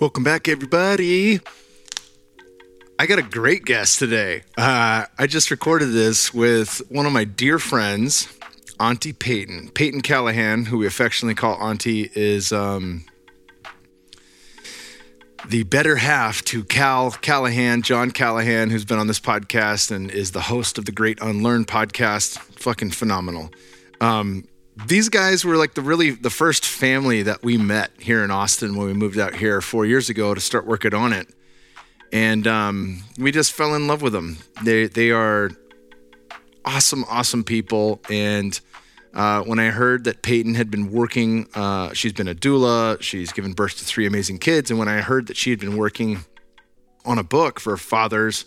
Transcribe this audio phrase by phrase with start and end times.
[0.00, 1.40] Welcome back, everybody.
[3.00, 4.44] I got a great guest today.
[4.56, 8.28] Uh, I just recorded this with one of my dear friends,
[8.78, 9.70] Auntie Peyton.
[9.70, 13.06] Peyton Callahan, who we affectionately call Auntie, is um,
[15.48, 20.30] the better half to Cal Callahan, John Callahan, who's been on this podcast and is
[20.30, 22.38] the host of the Great Unlearned podcast.
[22.38, 23.50] Fucking phenomenal.
[24.00, 24.44] Um,
[24.86, 28.76] these guys were like the really the first family that we met here in Austin
[28.76, 31.28] when we moved out here four years ago to start working on it,
[32.12, 34.38] and um, we just fell in love with them.
[34.62, 35.50] They they are
[36.64, 38.00] awesome, awesome people.
[38.10, 38.58] And
[39.14, 43.32] uh, when I heard that Peyton had been working, uh, she's been a doula, she's
[43.32, 46.24] given birth to three amazing kids, and when I heard that she had been working
[47.04, 48.44] on a book for fathers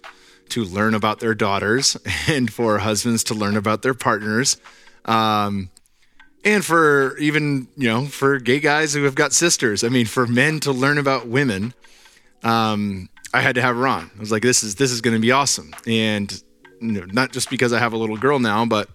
[0.49, 4.57] to learn about their daughters and for husbands to learn about their partners.
[5.05, 5.69] Um,
[6.43, 9.83] and for even you know for gay guys who have got sisters.
[9.83, 11.73] I mean for men to learn about women
[12.43, 15.15] um, i had to have her on i was like this is this is going
[15.15, 15.73] to be awesome.
[15.85, 16.31] And
[16.79, 18.89] you know, not just because i have a little girl now but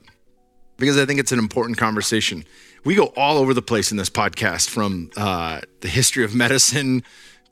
[0.77, 2.45] because i think it's an important conversation.
[2.85, 7.03] We go all over the place in this podcast from uh, the history of medicine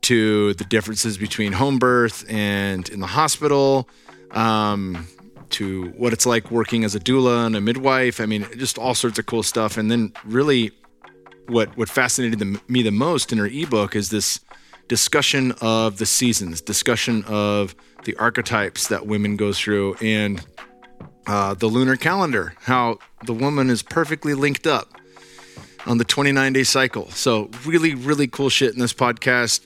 [0.03, 3.89] to the differences between home birth and in the hospital.
[4.31, 5.07] Um,
[5.51, 8.19] to what it's like working as a doula and a midwife.
[8.19, 9.77] I mean, just all sorts of cool stuff.
[9.77, 10.71] And then really,
[11.47, 14.39] what what fascinated the, me the most in her ebook is this
[14.87, 20.45] discussion of the seasons, discussion of the archetypes that women go through, and
[21.27, 24.93] uh, the lunar calendar, how the woman is perfectly linked up
[25.85, 27.09] on the 29 day cycle.
[27.11, 29.65] So, really, really cool shit in this podcast.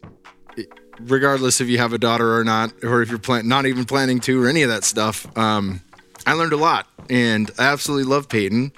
[1.02, 4.20] Regardless if you have a daughter or not, or if you're plan- not even planning
[4.22, 5.82] to, or any of that stuff, um,
[6.26, 8.72] I learned a lot, and I absolutely love Peyton.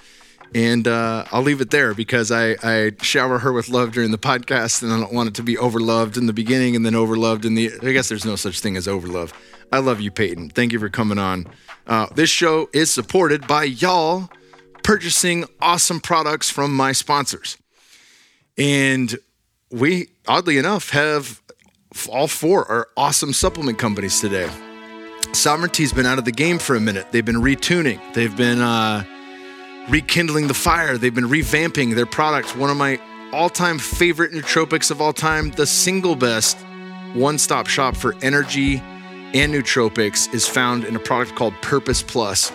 [0.54, 4.18] And uh, I'll leave it there because I, I shower her with love during the
[4.18, 7.46] podcast, and I don't want it to be overloved in the beginning and then overloved
[7.46, 7.72] in the.
[7.82, 9.32] I guess there's no such thing as overlove.
[9.72, 10.50] I love you, Peyton.
[10.50, 11.48] Thank you for coming on.
[11.88, 14.30] Uh, this show is supported by y'all
[14.84, 17.58] purchasing awesome products from my sponsors.
[18.58, 19.18] And
[19.72, 21.41] we, oddly enough, have
[22.10, 24.50] all four are awesome supplement companies today.
[25.34, 27.12] Sovereignty's been out of the game for a minute.
[27.12, 28.00] They've been retuning.
[28.14, 29.04] They've been uh,
[29.90, 30.98] rekindling the fire.
[30.98, 32.56] They've been revamping their products.
[32.56, 33.00] One of my
[33.32, 36.58] all-time favorite nootropics of all time, the single best
[37.14, 38.78] one-stop shop for energy
[39.34, 42.52] and nootropics, is found in a product called Purpose Plus.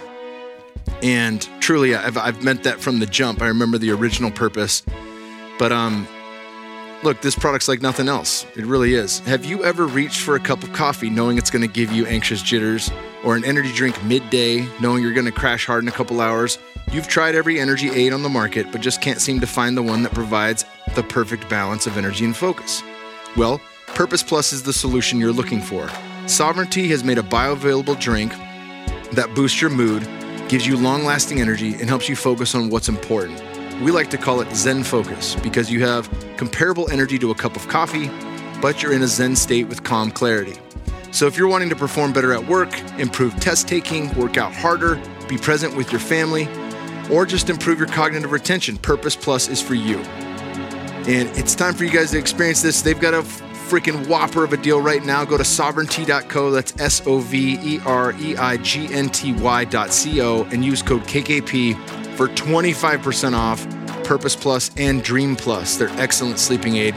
[1.02, 3.42] And truly, I've, I've meant that from the jump.
[3.42, 4.82] I remember the original purpose,
[5.58, 6.06] but um,
[7.02, 8.46] Look, this product's like nothing else.
[8.56, 9.18] It really is.
[9.20, 12.06] Have you ever reached for a cup of coffee knowing it's going to give you
[12.06, 12.90] anxious jitters,
[13.22, 16.58] or an energy drink midday knowing you're going to crash hard in a couple hours?
[16.92, 19.82] You've tried every energy aid on the market, but just can't seem to find the
[19.82, 20.64] one that provides
[20.94, 22.82] the perfect balance of energy and focus.
[23.36, 25.90] Well, Purpose Plus is the solution you're looking for.
[26.26, 28.32] Sovereignty has made a bioavailable drink
[29.12, 30.08] that boosts your mood,
[30.48, 33.42] gives you long lasting energy, and helps you focus on what's important.
[33.82, 37.56] We like to call it Zen Focus because you have comparable energy to a cup
[37.56, 38.10] of coffee,
[38.62, 40.56] but you're in a Zen state with calm clarity.
[41.12, 45.00] So if you're wanting to perform better at work, improve test taking, work out harder,
[45.28, 46.48] be present with your family,
[47.10, 49.98] or just improve your cognitive retention, Purpose Plus is for you.
[51.06, 52.80] And it's time for you guys to experience this.
[52.80, 55.24] They've got a freaking whopper of a deal right now.
[55.26, 60.44] Go to sovereignty.co, that's S O V E R E I G N T Y.co,
[60.50, 63.66] and use code KKP for 25% off
[64.04, 66.94] Purpose Plus and Dream Plus, their excellent sleeping aid.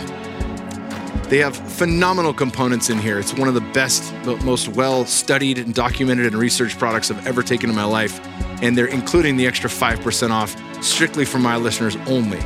[1.30, 3.19] They have phenomenal components in here.
[3.19, 4.13] It's one of the best,
[4.44, 8.19] most well studied and documented and researched products I've ever taken in my life.
[8.63, 12.40] And they're including the extra 5% off strictly for my listeners only.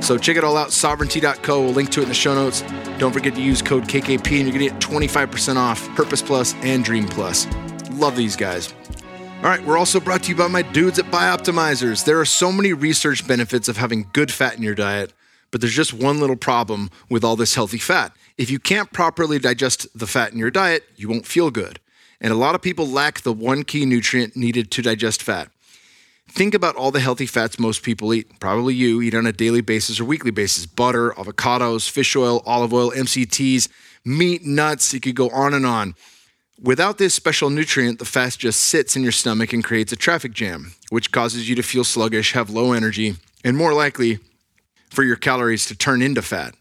[0.00, 1.62] So check it all out, sovereignty.co.
[1.62, 2.62] We'll link to it in the show notes.
[2.98, 6.54] Don't forget to use code KKP and you're going to get 25% off Purpose Plus
[6.62, 7.46] and Dream Plus.
[7.90, 8.72] Love these guys.
[9.42, 12.04] All right, we're also brought to you by my dudes at Bioptimizers.
[12.04, 15.14] There are so many research benefits of having good fat in your diet,
[15.50, 18.14] but there's just one little problem with all this healthy fat.
[18.36, 21.80] If you can't properly digest the fat in your diet, you won't feel good.
[22.20, 25.48] And a lot of people lack the one key nutrient needed to digest fat.
[26.28, 28.40] Think about all the healthy fats most people eat.
[28.40, 32.74] Probably you eat on a daily basis or weekly basis butter, avocados, fish oil, olive
[32.74, 33.70] oil, MCTs,
[34.04, 34.92] meat, nuts.
[34.92, 35.94] You could go on and on.
[36.62, 40.34] Without this special nutrient, the fat just sits in your stomach and creates a traffic
[40.34, 44.18] jam, which causes you to feel sluggish, have low energy, and more likely
[44.90, 46.54] for your calories to turn into fat.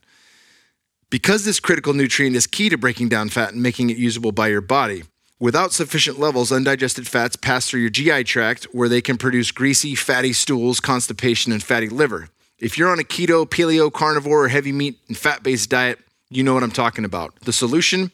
[1.09, 4.47] Because this critical nutrient is key to breaking down fat and making it usable by
[4.47, 5.03] your body,
[5.37, 9.95] without sufficient levels, undigested fats pass through your GI tract where they can produce greasy,
[9.95, 12.29] fatty stools, constipation, and fatty liver.
[12.57, 15.99] If you're on a keto, paleo, carnivore, or heavy meat and fat based diet,
[16.29, 17.35] you know what I'm talking about.
[17.41, 18.13] The solution?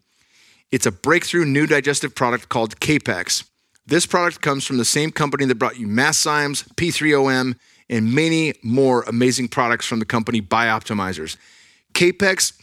[0.71, 3.47] It's a breakthrough new digestive product called Kapex.
[3.85, 7.56] This product comes from the same company that brought you Masszymes, P3OM,
[7.89, 11.38] and many more amazing products from the company Bioptimizers.
[11.94, 12.59] Kapex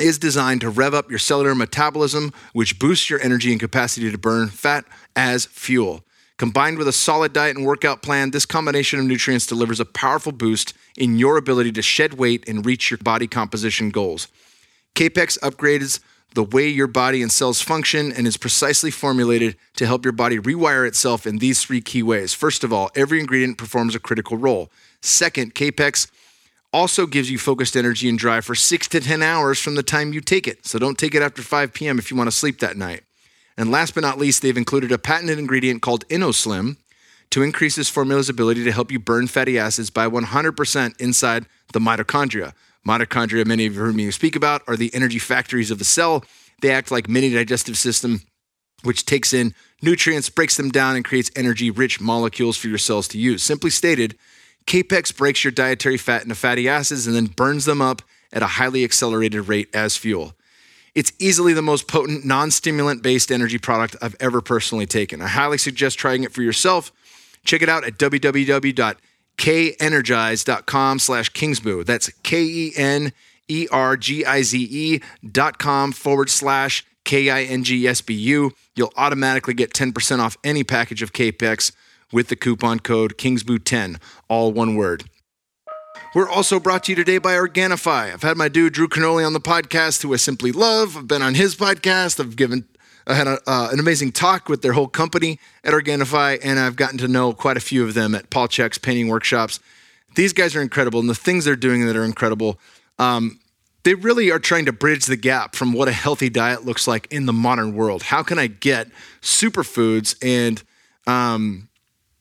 [0.00, 4.18] is designed to rev up your cellular metabolism, which boosts your energy and capacity to
[4.18, 4.84] burn fat
[5.14, 6.02] as fuel.
[6.38, 10.32] Combined with a solid diet and workout plan, this combination of nutrients delivers a powerful
[10.32, 14.28] boost in your ability to shed weight and reach your body composition goals.
[14.94, 16.00] Kapex upgrades
[16.34, 20.38] the way your body and cells function and is precisely formulated to help your body
[20.38, 22.34] rewire itself in these three key ways.
[22.34, 24.70] First of all, every ingredient performs a critical role.
[25.00, 26.10] Second, Kapex
[26.72, 30.12] also gives you focused energy and drive for six to 10 hours from the time
[30.12, 30.66] you take it.
[30.66, 31.98] So don't take it after 5 p.m.
[31.98, 33.02] if you want to sleep that night.
[33.56, 36.76] And last but not least, they've included a patented ingredient called InnoSlim
[37.30, 41.80] to increase this formula's ability to help you burn fatty acids by 100% inside the
[41.80, 42.52] mitochondria.
[42.86, 46.24] Mitochondria, many of you heard me speak about, are the energy factories of the cell.
[46.62, 48.22] They act like mini digestive system,
[48.82, 53.18] which takes in nutrients, breaks them down, and creates energy-rich molecules for your cells to
[53.18, 53.42] use.
[53.42, 54.16] Simply stated,
[54.66, 58.02] Kapex breaks your dietary fat into fatty acids and then burns them up
[58.32, 60.34] at a highly accelerated rate as fuel.
[60.94, 65.20] It's easily the most potent non-stimulant based energy product I've ever personally taken.
[65.20, 66.92] I highly suggest trying it for yourself.
[67.44, 67.98] Check it out at
[69.36, 71.84] www.kenergize.com slash kingsboo.
[71.84, 73.10] That's K-E-N-E-R-G-I-Z-E
[75.30, 78.52] dot com forward slash K-I-N-G-S-B-U.
[78.74, 81.72] You'll automatically get 10% off any package of Kapex
[82.12, 85.04] with the coupon code KINGSBOO10, all one word.
[86.14, 88.12] We're also brought to you today by Organifi.
[88.12, 90.96] I've had my dude Drew Canole on the podcast, who I simply love.
[90.96, 92.20] I've been on his podcast.
[92.20, 92.64] I've given,
[93.06, 96.76] I had a, uh, an amazing talk with their whole company at Organifi, and I've
[96.76, 99.60] gotten to know quite a few of them at Paul Chek's painting workshops.
[100.16, 102.58] These guys are incredible, and the things they're doing that are incredible.
[102.98, 103.38] Um,
[103.84, 107.06] they really are trying to bridge the gap from what a healthy diet looks like
[107.12, 108.02] in the modern world.
[108.02, 108.88] How can I get
[109.22, 110.60] superfoods and
[111.06, 111.68] um,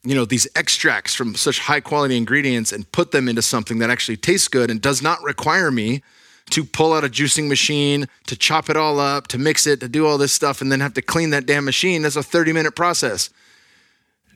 [0.04, 3.90] you know these extracts from such high quality ingredients and put them into something that
[3.90, 6.04] actually tastes good and does not require me
[6.52, 9.88] to pull out a juicing machine to chop it all up to mix it to
[9.88, 12.04] do all this stuff and then have to clean that damn machine.
[12.04, 13.30] That's a 30 minute process.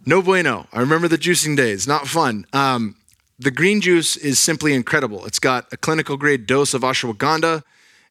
[0.06, 0.68] No bueno.
[0.74, 1.88] I remember the juicing days.
[1.88, 2.46] Not fun.
[2.54, 2.96] Um,
[3.38, 5.26] the green juice is simply incredible.
[5.26, 7.64] It's got a clinical grade dose of ashwagandha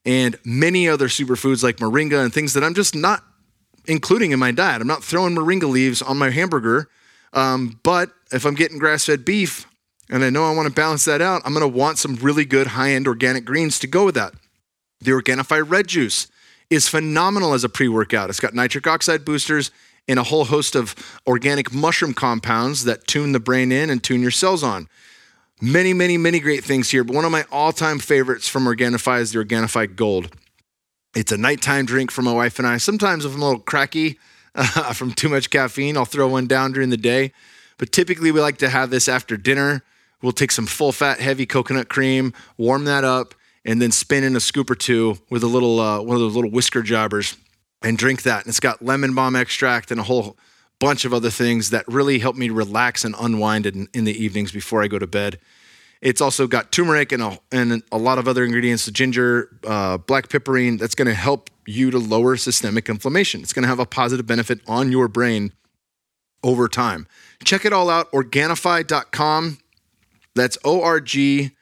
[0.05, 3.25] and many other superfoods like moringa and things that i'm just not
[3.89, 4.81] including in my diet.
[4.81, 6.89] I'm not throwing moringa leaves on my hamburger.
[7.33, 9.67] Um, but if I'm getting grass fed beef
[10.11, 12.45] and I know I want to balance that out, I'm going to want some really
[12.45, 14.35] good high end organic greens to go with that.
[15.01, 16.29] The Organifi Red Juice
[16.71, 18.31] is phenomenal as a pre workout.
[18.31, 19.71] It's got nitric oxide boosters
[20.09, 20.95] and a whole host of
[21.27, 24.89] organic mushroom compounds that tune the brain in and tune your cells on.
[25.61, 29.21] Many, many, many great things here, but one of my all time favorites from Organifi
[29.21, 30.35] is the Organifi Gold.
[31.15, 32.77] It's a nighttime drink for my wife and I.
[32.79, 34.19] Sometimes if I'm a little cracky,
[34.59, 35.97] uh, from too much caffeine.
[35.97, 37.33] I'll throw one down during the day.
[37.79, 39.83] But typically, we like to have this after dinner.
[40.23, 43.35] We'll take some full fat, heavy coconut cream, warm that up,
[43.65, 46.35] and then spin in a scoop or two with a little uh, one of those
[46.35, 47.37] little whisker jobbers
[47.83, 48.41] and drink that.
[48.43, 50.37] And it's got lemon balm extract and a whole
[50.81, 54.53] bunch of other things that really help me relax and unwind in, in the evenings
[54.53, 55.39] before I go to bed.
[56.01, 60.29] It's also got turmeric and a, and a lot of other ingredients, ginger, uh, black
[60.29, 63.43] pepperine, that's going to help you to lower systemic inflammation.
[63.43, 65.53] It's going to have a positive benefit on your brain
[66.45, 67.09] over time.
[67.43, 69.59] Check it all out, Organifi.com.
[70.39, 71.53] That's O R G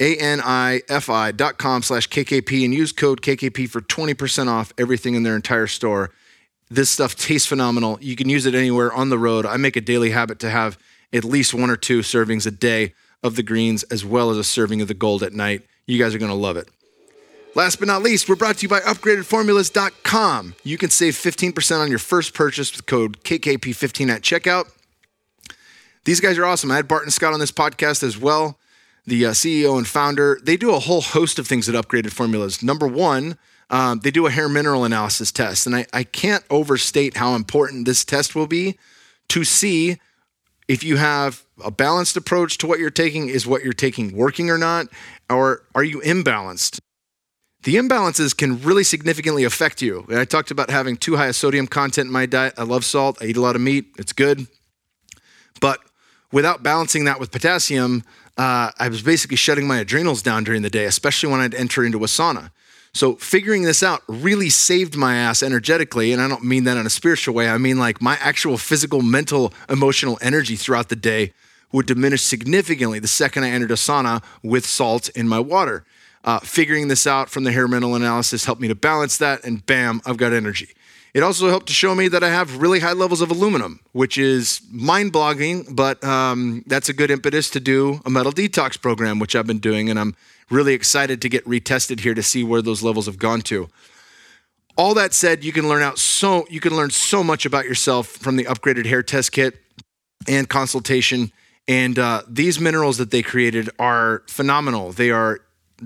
[0.00, 4.48] A N I F I dot com slash KKP and use code KKP for 20%
[4.48, 6.10] off everything in their entire store.
[6.68, 7.98] This stuff tastes phenomenal.
[8.00, 9.46] You can use it anywhere on the road.
[9.46, 10.78] I make a daily habit to have
[11.12, 14.44] at least one or two servings a day of the greens as well as a
[14.44, 15.62] serving of the gold at night.
[15.86, 16.68] You guys are going to love it.
[17.54, 20.56] Last but not least, we're brought to you by upgradedformulas.com.
[20.62, 24.66] You can save 15% on your first purchase with code KKP15 at checkout.
[26.06, 26.70] These guys are awesome.
[26.70, 28.60] I had Barton Scott on this podcast as well,
[29.06, 30.38] the uh, CEO and founder.
[30.40, 32.62] They do a whole host of things at Upgraded Formulas.
[32.62, 33.36] Number one,
[33.70, 35.66] um, they do a hair mineral analysis test.
[35.66, 38.78] And I, I can't overstate how important this test will be
[39.30, 39.98] to see
[40.68, 44.48] if you have a balanced approach to what you're taking, is what you're taking working
[44.48, 44.86] or not?
[45.28, 46.78] Or are you imbalanced?
[47.64, 50.06] The imbalances can really significantly affect you.
[50.08, 52.54] I talked about having too high a sodium content in my diet.
[52.56, 53.18] I love salt.
[53.20, 53.86] I eat a lot of meat.
[53.98, 54.46] It's good.
[55.60, 55.80] But
[56.32, 58.02] without balancing that with potassium,
[58.36, 61.84] uh, I was basically shutting my adrenals down during the day, especially when I'd enter
[61.84, 62.50] into a sauna.
[62.92, 66.12] So figuring this out really saved my ass energetically.
[66.12, 67.48] And I don't mean that in a spiritual way.
[67.48, 71.34] I mean like my actual physical, mental, emotional energy throughout the day
[71.72, 75.84] would diminish significantly the second I entered a sauna with salt in my water.
[76.24, 79.64] Uh, figuring this out from the hair mineral analysis helped me to balance that, and
[79.64, 80.70] bam, I've got energy.
[81.16, 84.18] It also helped to show me that I have really high levels of aluminum, which
[84.18, 89.18] is mind blogging, but um, that's a good impetus to do a metal detox program,
[89.18, 89.88] which I've been doing.
[89.88, 90.14] And I'm
[90.50, 93.70] really excited to get retested here to see where those levels have gone to.
[94.76, 98.08] All that said, you can learn out so you can learn so much about yourself
[98.08, 99.56] from the upgraded hair test kit
[100.28, 101.32] and consultation.
[101.66, 104.92] And uh, these minerals that they created are phenomenal.
[104.92, 105.40] They are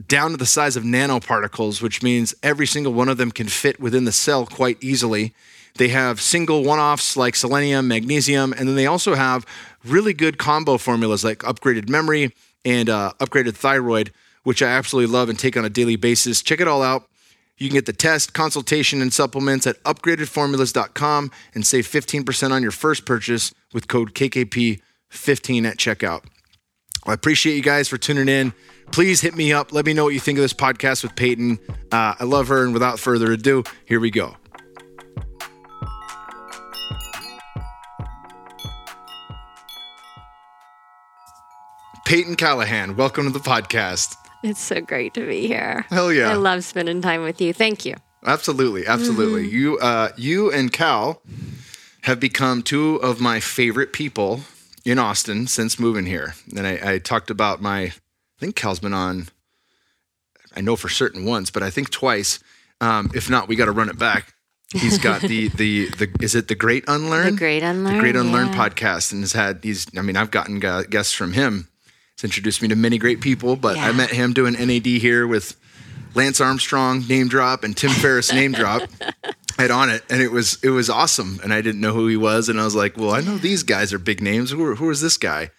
[0.07, 3.81] down to the size of nanoparticles, which means every single one of them can fit
[3.81, 5.35] within the cell quite easily.
[5.77, 9.47] They have single one offs like selenium, magnesium, and then they also have
[9.85, 15.29] really good combo formulas like upgraded memory and uh, upgraded thyroid, which I absolutely love
[15.29, 16.43] and take on a daily basis.
[16.43, 17.07] Check it all out.
[17.57, 22.73] You can get the test, consultation, and supplements at upgradedformulas.com and save 15% on your
[22.73, 26.25] first purchase with code KKP15 at checkout.
[27.07, 28.53] I appreciate you guys for tuning in
[28.93, 29.73] please hit me up.
[29.73, 31.59] Let me know what you think of this podcast with Peyton.
[31.93, 32.65] Uh, I love her.
[32.65, 34.37] And without further ado, here we go.
[42.07, 44.17] Peyton Callahan, welcome to the podcast.
[44.43, 45.87] It's so great to be here.
[45.91, 46.31] Hell yeah.
[46.31, 47.53] I love spending time with you.
[47.53, 47.95] Thank you.
[48.27, 48.87] Absolutely.
[48.87, 49.45] Absolutely.
[49.45, 49.57] Mm-hmm.
[49.57, 51.23] You, uh, you and Cal
[52.03, 54.41] have become two of my favorite people
[54.85, 56.35] in Austin since moving here.
[56.57, 57.93] And I, I talked about my
[58.41, 59.29] I think Cal's been on,
[60.57, 62.39] I know for certain once, but I think twice.
[62.81, 64.33] Um, if not, we got to run it back.
[64.73, 67.35] He's got the, the, the, is it the Great Unlearn?
[67.35, 67.97] The Great Unlearn.
[67.97, 68.55] The Great Unlearn yeah.
[68.55, 69.13] podcast.
[69.13, 71.69] And has had, he's, I mean, I've gotten guests from him.
[72.17, 73.89] He's introduced me to many great people, but yeah.
[73.89, 75.55] I met him doing NAD here with
[76.15, 78.89] Lance Armstrong name drop and Tim Ferriss name drop.
[79.59, 81.41] Head on it, and it was it was awesome.
[81.43, 83.63] And I didn't know who he was, and I was like, "Well, I know these
[83.63, 84.51] guys are big names.
[84.51, 85.51] Who who is this guy?"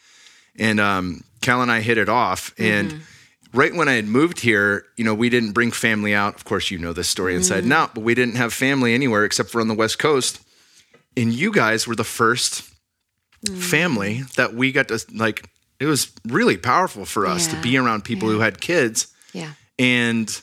[0.57, 2.53] And um, Cal and I hit it off.
[2.57, 3.57] And mm-hmm.
[3.57, 6.36] right when I had moved here, you know, we didn't bring family out.
[6.36, 7.65] Of course, you know this story inside mm-hmm.
[7.65, 10.41] and out, but we didn't have family anywhere except for on the West Coast.
[11.17, 12.74] And you guys were the 1st
[13.45, 13.60] mm-hmm.
[13.60, 15.45] family that we got to like.
[15.79, 17.55] It was really powerful for us yeah.
[17.55, 18.36] to be around people yeah.
[18.36, 19.07] who had kids.
[19.33, 19.53] Yeah.
[19.79, 20.41] And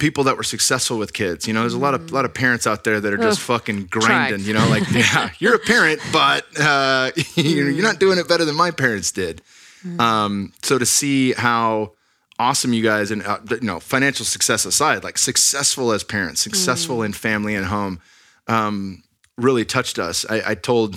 [0.00, 1.46] people that were successful with kids.
[1.46, 3.40] You know, there's a lot of a lot of parents out there that are just
[3.40, 4.40] fucking grinding.
[4.40, 4.46] Try.
[4.46, 8.56] You know, like yeah, you're a parent, but uh, you're not doing it better than
[8.56, 9.42] my parents did.
[9.84, 10.00] Mm.
[10.00, 11.92] Um, so to see how
[12.38, 16.98] awesome you guys and uh, you know financial success aside, like successful as parents, successful
[16.98, 17.06] mm.
[17.06, 18.00] in family and home,
[18.48, 19.04] um,
[19.36, 20.26] really touched us.
[20.28, 20.96] I, I told.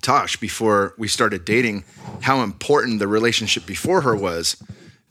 [0.00, 1.84] Tosh, before we started dating,
[2.22, 4.60] how important the relationship before her was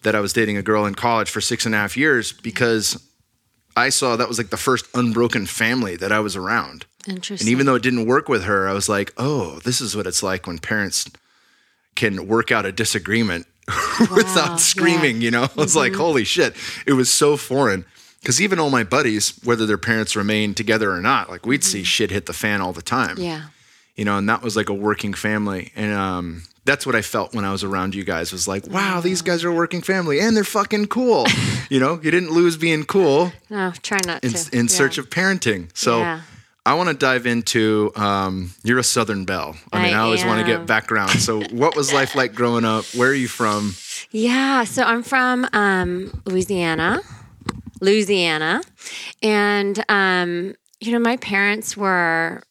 [0.04, 3.02] that I was dating a girl in college for six and a half years because
[3.76, 6.86] I saw that was like the first unbroken family that I was around.
[7.08, 7.48] Interesting.
[7.48, 10.08] And even though it didn't work with her, I was like, oh, this is what
[10.08, 11.10] it's like when parents
[11.96, 14.08] can work out a disagreement wow.
[14.16, 15.24] without screaming, yeah.
[15.24, 15.44] you know?
[15.44, 15.80] I was mm-hmm.
[15.80, 16.56] like, holy shit.
[16.86, 17.86] It was so foreign.
[18.22, 21.72] Because even all my buddies, whether their parents remained together or not, like we'd mm-hmm.
[21.72, 23.18] see shit hit the fan all the time.
[23.18, 23.46] Yeah.
[23.96, 25.72] You know, and that was like a working family.
[25.76, 29.02] And um, that's what I felt when I was around you guys was like, wow,
[29.02, 31.26] these guys are a working family and they're fucking cool.
[31.70, 33.32] you know, you didn't lose being cool.
[33.50, 34.58] No, try not in, to.
[34.58, 34.70] In yeah.
[34.70, 35.70] search of parenting.
[35.76, 36.22] So yeah.
[36.66, 39.56] I want to dive into um, you're a Southern Belle.
[39.74, 41.12] I mean, I, I always want to get background.
[41.20, 42.86] So what was life like growing up?
[42.94, 43.74] Where are you from?
[44.12, 47.02] Yeah, so I'm from um, Louisiana,
[47.80, 48.62] Louisiana.
[49.24, 52.44] And, um, you know, my parents were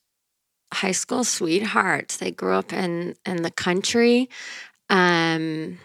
[0.72, 2.16] high school sweethearts.
[2.16, 4.28] They grew up in in the country.
[4.88, 5.78] Um,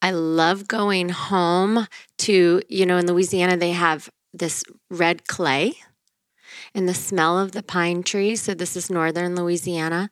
[0.00, 1.86] I love going home
[2.18, 5.74] to you know in Louisiana they have this red clay
[6.74, 8.42] and the smell of the pine trees.
[8.42, 10.10] So this is northern Louisiana,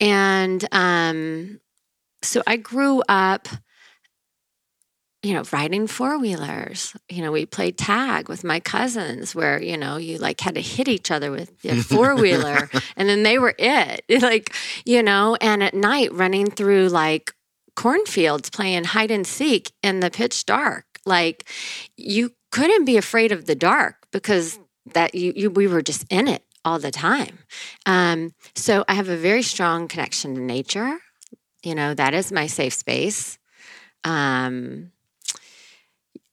[0.00, 1.60] and um,
[2.22, 3.48] so I grew up
[5.22, 6.94] you know, riding four wheelers.
[7.08, 10.60] You know, we played tag with my cousins where, you know, you like had to
[10.60, 14.04] hit each other with your four wheeler and then they were it.
[14.22, 17.34] Like, you know, and at night running through like
[17.74, 20.84] cornfields playing hide and seek in the pitch dark.
[21.04, 21.48] Like,
[21.96, 24.58] you couldn't be afraid of the dark because
[24.94, 27.38] that you, you we were just in it all the time.
[27.84, 30.98] Um, so I have a very strong connection to nature.
[31.64, 33.38] You know, that is my safe space.
[34.04, 34.91] Um,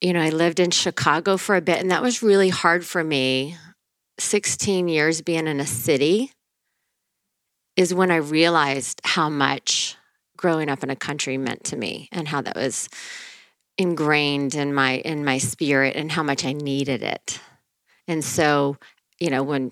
[0.01, 3.03] you know, I lived in Chicago for a bit, and that was really hard for
[3.03, 3.57] me.
[4.17, 6.31] 16 years being in a city
[7.75, 9.95] is when I realized how much
[10.35, 12.89] growing up in a country meant to me and how that was
[13.77, 17.39] ingrained in my in my spirit and how much I needed it.
[18.07, 18.77] And so,
[19.19, 19.71] you know, when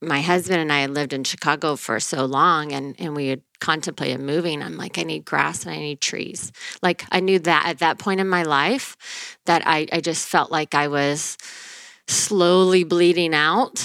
[0.00, 3.42] my husband and I had lived in Chicago for so long and and we had
[3.64, 4.62] contemplated moving.
[4.62, 6.52] I'm like, I need grass and I need trees.
[6.82, 10.52] Like I knew that at that point in my life that I, I just felt
[10.52, 11.38] like I was
[12.06, 13.82] slowly bleeding out.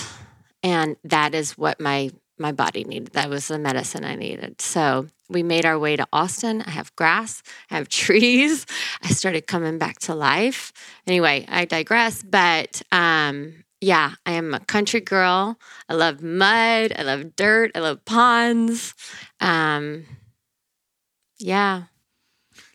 [0.64, 3.14] And that is what my my body needed.
[3.14, 4.62] That was the medicine I needed.
[4.62, 6.62] So we made our way to Austin.
[6.62, 8.66] I have grass, I have trees.
[9.02, 10.74] I started coming back to life.
[11.08, 12.22] Anyway, I digress.
[12.22, 15.58] But um, yeah, I am a country girl.
[15.88, 16.94] I love mud.
[16.98, 17.72] I love dirt.
[17.76, 18.94] I love ponds.
[19.40, 20.06] Um,
[21.38, 21.84] yeah.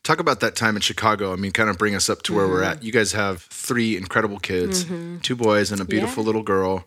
[0.02, 1.32] Talk about that time in Chicago.
[1.32, 2.82] I mean, kind of bring us up to where we're at.
[2.82, 4.84] You guys have three incredible kids,
[5.22, 6.26] two boys and a beautiful Yeah.
[6.26, 6.84] little girl.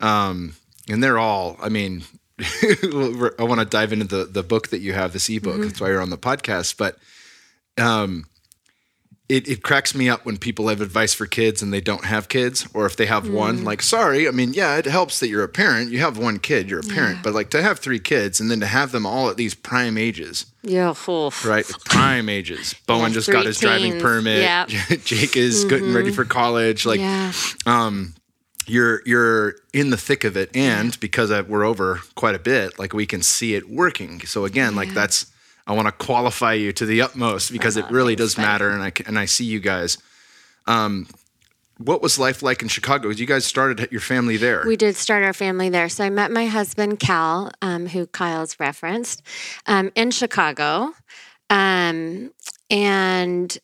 [0.00, 0.54] Um,
[0.88, 2.02] and they're all, I mean,
[2.40, 5.60] I want to dive into the, the book that you have, this ebook.
[5.62, 6.76] That's why you're on the podcast.
[6.76, 6.98] But
[7.78, 8.24] um,
[9.28, 12.28] it, it cracks me up when people have advice for kids and they don't have
[12.28, 13.32] kids, or if they have hmm.
[13.32, 15.90] one, like, sorry, I mean, yeah, it helps that you're a parent.
[15.90, 17.24] You have one kid, you're a parent.
[17.24, 19.98] But like to have three kids and then to have them all at these prime
[19.98, 20.90] ages, Yeah.
[20.90, 21.44] oof.
[21.44, 21.66] right?
[21.84, 22.74] Prime ages.
[22.86, 24.42] Bowen Yeah, just got his driving permit.
[24.42, 24.68] Yep.
[25.04, 26.14] Jake is getting ready mm-hmm.
[26.14, 26.86] for college.
[26.86, 27.32] Like yeah.
[27.66, 28.14] Um,
[28.68, 32.78] you're you're in the thick of it, and because I, we're over quite a bit,
[32.78, 34.20] like we can see it working.
[34.26, 35.26] So again, like that's
[35.66, 38.92] I want to qualify you to the utmost because it really does matter, and I
[39.06, 39.98] and I see you guys.
[40.66, 41.08] Um,
[41.78, 43.10] what was life like in Chicago?
[43.10, 44.64] You guys started your family there.
[44.66, 45.88] We did start our family there.
[45.88, 49.22] So I met my husband, Cal, um, who Kyle's referenced,
[49.66, 50.92] um, in Chicago.
[51.50, 52.32] Um,
[52.70, 53.58] and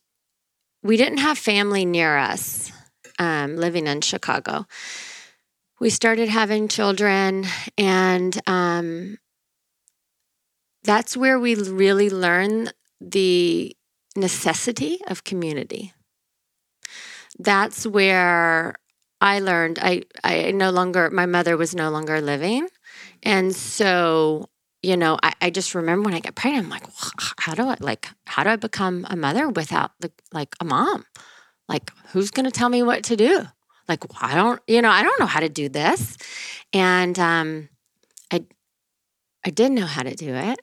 [0.83, 2.71] we didn't have family near us
[3.19, 4.67] um, living in Chicago.
[5.81, 7.45] We started having children,
[7.77, 9.19] and um,
[10.85, 12.71] that's where we really learn
[13.01, 13.77] the
[14.17, 15.93] necessity of community.
[17.39, 18.75] That's where
[19.21, 22.69] I learned I I no longer my mother was no longer living,
[23.23, 24.51] and so
[24.83, 26.87] you know I, I just remember when I got pregnant, I'm like,
[27.39, 31.05] how do I like how do I become a mother without the like a mom?
[31.69, 33.47] Like who's going to tell me what to do?
[33.89, 36.19] Like I don't you know I don't know how to do this,
[36.73, 37.69] and um,
[38.33, 38.45] I
[39.47, 40.59] I did know how to do it.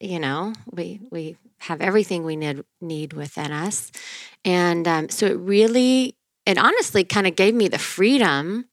[0.00, 3.90] You know we we have everything we need need within us,
[4.44, 8.66] and um, so it really it honestly kind of gave me the freedom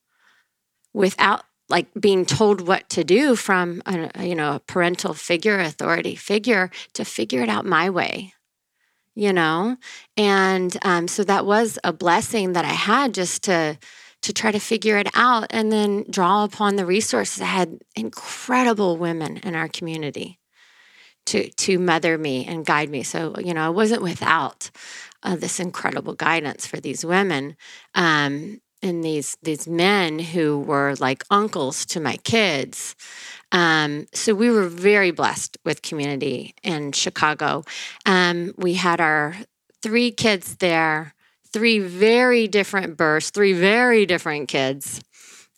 [0.92, 6.14] without like being told what to do from a, you know a parental figure authority
[6.14, 8.34] figure to figure it out my way
[9.14, 9.76] you know?
[10.16, 13.78] And um, so that was a blessing that i had just to
[14.22, 17.42] to try to figure it out and then draw upon the resources.
[17.42, 20.38] I had incredible women in our community
[21.26, 24.70] to to mother me and guide me so you know i wasn't without
[25.22, 27.56] uh, this incredible guidance for these women
[27.94, 32.94] um, and these these men who were like uncles to my kids.
[33.50, 37.64] Um, so we were very blessed with community in Chicago.
[38.04, 39.36] Um, we had our
[39.82, 41.14] three kids there,
[41.52, 45.00] three very different births, three very different kids,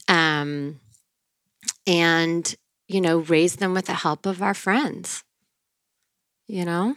[0.08, 0.78] um,
[1.86, 2.54] and
[2.86, 5.24] you know raised them with the help of our friends.
[6.48, 6.96] You know.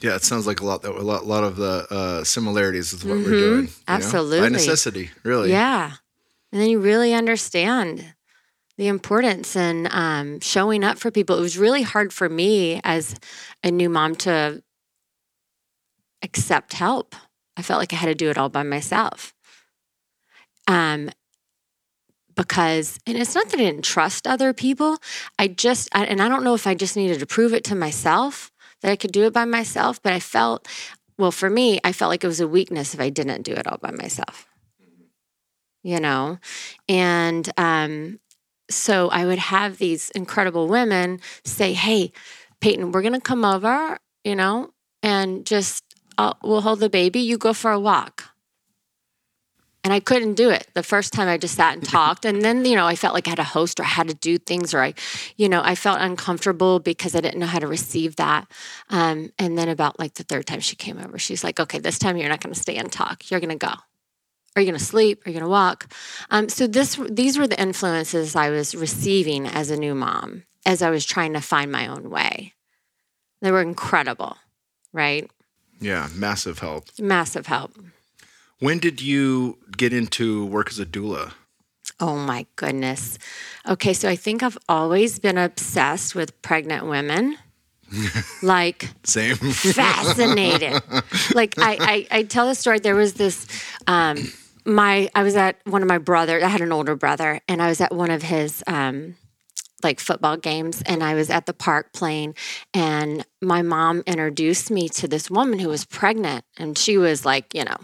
[0.00, 0.82] yeah, it sounds like a lot.
[0.82, 3.38] That a lot, lot of the uh, similarities with what we're Mhm.
[3.38, 3.68] doing.
[3.88, 4.38] Absolutely.
[4.40, 4.44] know?
[4.46, 5.50] by necessity, really.
[5.50, 5.92] Yeah.
[6.52, 8.14] And then you really understand
[8.78, 11.36] the importance in um, showing up for people.
[11.36, 13.14] It was really hard for me as
[13.64, 14.62] a new mom to
[16.22, 17.14] accept help.
[17.56, 19.34] I felt like I had to do it all by myself.
[20.68, 21.10] Um,
[22.36, 24.98] because, and it's not that I didn't trust other people.
[25.38, 27.74] I just, I, and I don't know if I just needed to prove it to
[27.74, 30.68] myself that I could do it by myself, but I felt,
[31.18, 33.66] well, for me, I felt like it was a weakness if I didn't do it
[33.66, 34.46] all by myself.
[35.82, 36.38] You know?
[36.88, 38.20] And um
[38.68, 42.10] so i would have these incredible women say hey
[42.60, 44.68] peyton we're gonna come over you know
[45.04, 45.84] and just
[46.18, 47.20] uh, we'll hold the baby.
[47.20, 48.30] You go for a walk
[49.86, 52.64] and i couldn't do it the first time i just sat and talked and then
[52.64, 54.74] you know i felt like i had a host or i had to do things
[54.74, 54.92] or i
[55.36, 58.50] you know i felt uncomfortable because i didn't know how to receive that
[58.90, 62.00] um, and then about like the third time she came over she's like okay this
[62.00, 63.72] time you're not going to stay and talk you're going to go
[64.56, 65.20] are you going to sleep?
[65.26, 65.92] Are you going to walk?
[66.30, 70.80] Um, so this, these were the influences I was receiving as a new mom, as
[70.80, 72.54] I was trying to find my own way.
[73.42, 74.38] They were incredible,
[74.94, 75.30] right?
[75.80, 76.88] yeah, massive help.
[76.98, 77.72] Massive help.
[78.58, 81.32] When did you get into work as a doula?
[82.00, 83.18] Oh my goodness.
[83.68, 87.36] Okay, so I think I've always been obsessed with pregnant women.
[88.42, 89.36] like Same.
[89.36, 90.82] fascinated.
[91.34, 92.80] like I, I, I tell the story.
[92.80, 93.46] There was this,
[93.86, 94.18] um,
[94.64, 96.42] my I was at one of my brothers.
[96.42, 99.14] I had an older brother, and I was at one of his um,
[99.82, 102.34] like football games and I was at the park playing
[102.72, 107.54] and my mom introduced me to this woman who was pregnant and she was like,
[107.54, 107.76] you know,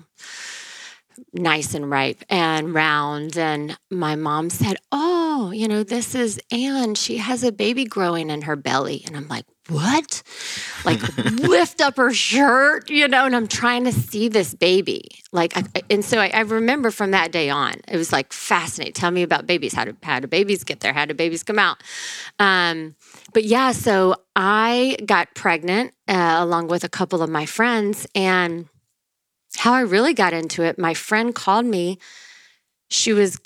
[1.32, 6.94] nice and ripe and round and my mom said, "Oh, you know, this is Anne.
[6.94, 10.22] She has a baby growing in her belly." And I'm like, "What?"
[10.85, 15.11] Like lift up her shirt, you know, and I'm trying to see this baby.
[15.32, 18.94] Like I, and so I, I remember from that day on, it was like fascinating.
[18.94, 19.74] Tell me about babies.
[19.74, 20.92] How do how do babies get there?
[20.92, 21.82] How do babies come out?
[22.38, 22.94] Um,
[23.32, 28.68] but yeah, so I got pregnant uh, along with a couple of my friends and
[29.56, 31.98] how I really got into it, my friend called me.
[32.90, 33.38] She was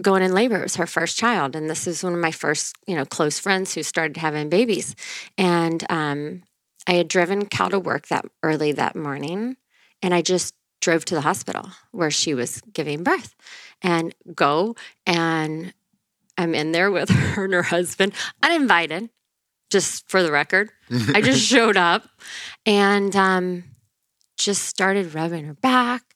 [0.00, 0.56] going in labor.
[0.56, 1.54] It was her first child.
[1.54, 4.96] And this is one of my first, you know, close friends who started having babies.
[5.38, 6.42] And um,
[6.86, 9.56] I had driven Cal to work that early that morning.
[10.02, 13.34] And I just drove to the hospital where she was giving birth
[13.82, 14.74] and go.
[15.06, 15.72] And
[16.36, 19.10] I'm in there with her and her husband, uninvited,
[19.70, 20.70] just for the record.
[20.90, 22.08] I just showed up
[22.66, 23.64] and um,
[24.36, 26.14] just started rubbing her back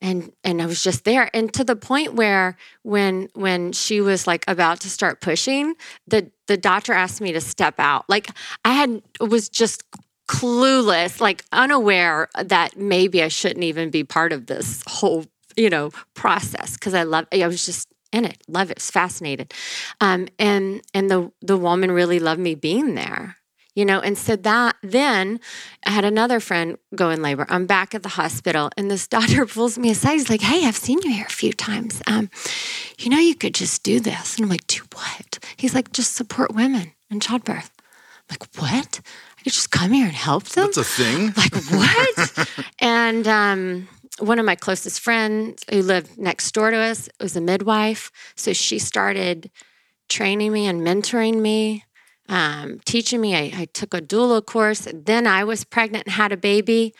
[0.00, 4.26] and and I was just there and to the point where when when she was
[4.26, 5.74] like about to start pushing
[6.06, 8.08] the the doctor asked me to step out.
[8.08, 8.28] Like
[8.64, 9.84] I had was just
[10.28, 15.24] clueless like unaware that maybe I shouldn't even be part of this whole
[15.56, 18.38] you know process because I love I was just in it.
[18.48, 19.52] Love it, it was fascinated
[20.00, 23.36] um, and and the the woman really loved me being there
[23.74, 25.40] you know and so that then
[25.84, 27.46] i had another friend go in labor.
[27.48, 30.12] I'm back at the hospital and this doctor pulls me aside.
[30.12, 32.02] He's like hey i've seen you here a few times.
[32.06, 32.30] Um,
[32.98, 34.36] you know you could just do this.
[34.36, 35.38] And i'm like do what?
[35.56, 37.70] He's like just support women in childbirth.
[38.30, 39.00] I'm like what?
[39.38, 40.70] I could just come here and help them?
[40.74, 41.26] That's a thing.
[41.36, 42.48] like what?
[42.80, 47.40] And um, one of my closest friends who lived next door to us was a
[47.40, 48.10] midwife.
[48.34, 49.50] So she started
[50.08, 51.84] training me and mentoring me
[52.28, 53.34] um, teaching me.
[53.34, 54.86] I, I took a doula course.
[54.92, 56.94] Then I was pregnant and had a baby.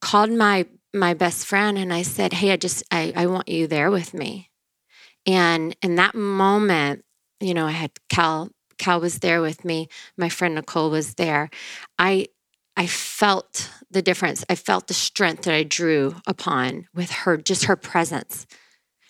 [0.00, 3.66] Called my my best friend and I said, "Hey, I just I, I want you
[3.66, 4.50] there with me."
[5.26, 7.04] And in that moment,
[7.40, 8.50] you know, I had Cal.
[8.78, 9.88] Cal was there with me.
[10.16, 11.50] My friend Nicole was there.
[11.98, 12.28] I
[12.76, 14.44] I felt the difference.
[14.48, 18.46] I felt the strength that I drew upon with her, just her presence.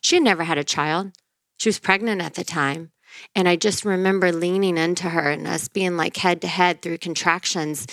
[0.01, 1.13] She had never had a child.
[1.59, 2.91] She was pregnant at the time.
[3.35, 6.99] And I just remember leaning into her and us being like head to head through
[6.99, 7.87] contractions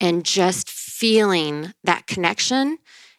[0.00, 2.78] and just feeling that connection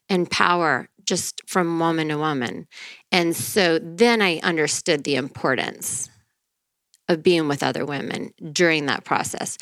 [0.10, 2.68] and power just from woman to woman.
[3.12, 6.10] And so then I understood the importance
[7.10, 9.58] of being with other women during that process.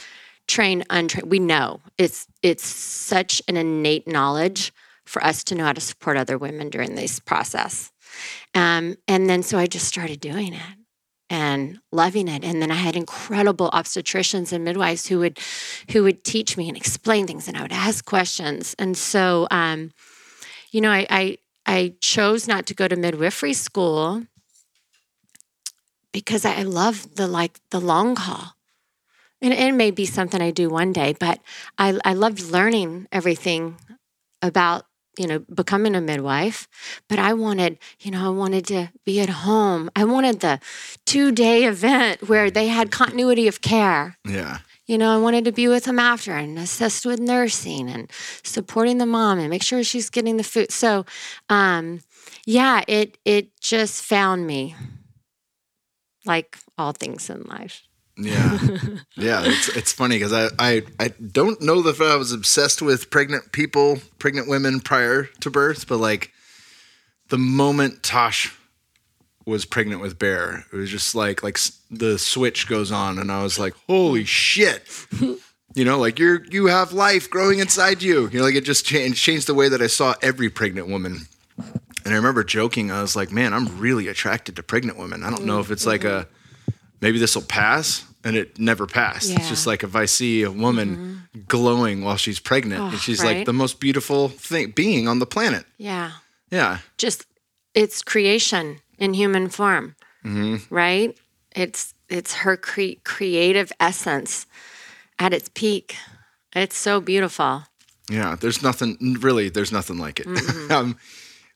[0.47, 4.73] Trained, untrained, we know it's it's such an innate knowledge
[5.05, 7.91] for us to know how to support other women during this process.
[8.53, 10.80] Um, and then so I just started doing it
[11.31, 12.43] and loving it.
[12.43, 15.39] And then i had incredible obstetricians and midwives who would
[15.91, 18.75] who would teach me and explain things and i would ask questions.
[18.77, 19.91] And so um,
[20.71, 24.27] you know I, I i chose not to go to midwifery school
[26.11, 28.55] because i love the like the long haul.
[29.43, 31.39] And it may be something i do one day but
[31.77, 33.77] i i loved learning everything
[34.41, 34.85] about
[35.17, 36.67] you know, becoming a midwife,
[37.09, 39.89] but I wanted, you know, I wanted to be at home.
[39.95, 40.59] I wanted the
[41.05, 44.17] two day event where they had continuity of care.
[44.25, 44.59] Yeah.
[44.85, 48.11] You know, I wanted to be with them after and assist with nursing and
[48.43, 50.71] supporting the mom and make sure she's getting the food.
[50.71, 51.05] So,
[51.49, 52.01] um,
[52.45, 54.75] yeah, it it just found me,
[56.25, 57.83] like all things in life.
[58.17, 58.59] Yeah,
[59.15, 59.43] yeah.
[59.45, 63.51] It's it's funny because I, I I don't know if I was obsessed with pregnant
[63.51, 66.31] people, pregnant women prior to birth, but like
[67.29, 68.55] the moment Tosh
[69.45, 71.57] was pregnant with Bear, it was just like like
[71.89, 74.87] the switch goes on, and I was like, holy shit.
[75.73, 78.27] You know, like you're you have life growing inside you.
[78.27, 81.27] You know, like it just changed changed the way that I saw every pregnant woman.
[81.57, 85.23] And I remember joking, I was like, man, I'm really attracted to pregnant women.
[85.23, 86.40] I don't know mm, if it's like a mm-hmm.
[87.01, 89.29] Maybe this will pass and it never passed.
[89.29, 89.37] Yeah.
[89.37, 91.41] it's just like if i see a woman mm-hmm.
[91.47, 93.37] glowing while she's pregnant Oh, and she's right.
[93.37, 95.65] like the most beautiful thing being on the planet.
[95.77, 96.11] Yeah.
[96.51, 96.79] yeah.
[96.97, 97.25] Just
[97.73, 100.73] it's creation in human form mm-hmm.
[100.73, 101.17] right?
[101.55, 104.45] It's it's her cre- creative essence
[105.19, 105.95] at its peak.
[106.55, 107.63] It's so beautiful.
[108.09, 110.27] Yeah there's nothing really there's nothing like it.
[110.27, 110.71] Mm-hmm.
[110.71, 110.97] Um,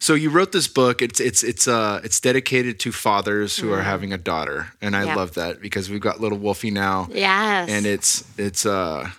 [0.05, 3.81] so you wrote this book it's it's it's uh it's dedicated to fathers who are
[3.81, 5.15] having a daughter and i Yep.
[5.17, 9.09] love that because we've got little wolfie now yes and it's it's uh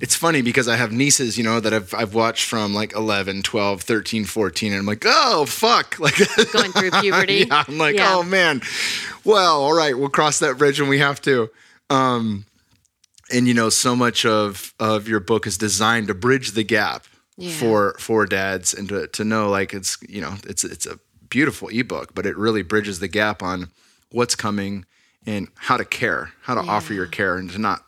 [0.00, 3.42] it's funny because I have nieces, you know, that I've I've watched from like 11,
[3.44, 6.16] 12, 13, 14 and I'm like, "Oh, fuck." Like
[6.52, 8.16] going through puberty yeah, I'm like, Yeah.
[8.16, 8.60] "Oh man.
[9.22, 11.48] well, all right, we'll cross that bridge when we have to.
[11.90, 12.44] Um,
[13.32, 17.04] and you know, so much of of your book is designed to bridge the gap
[17.36, 17.52] Yeah.
[17.52, 21.68] for for dads and to to know like it's you know it's it's a beautiful
[21.68, 23.70] ebook, but it really bridges the gap on
[24.12, 24.84] what's coming
[25.26, 27.84] and how to care, how to offer your care, and to not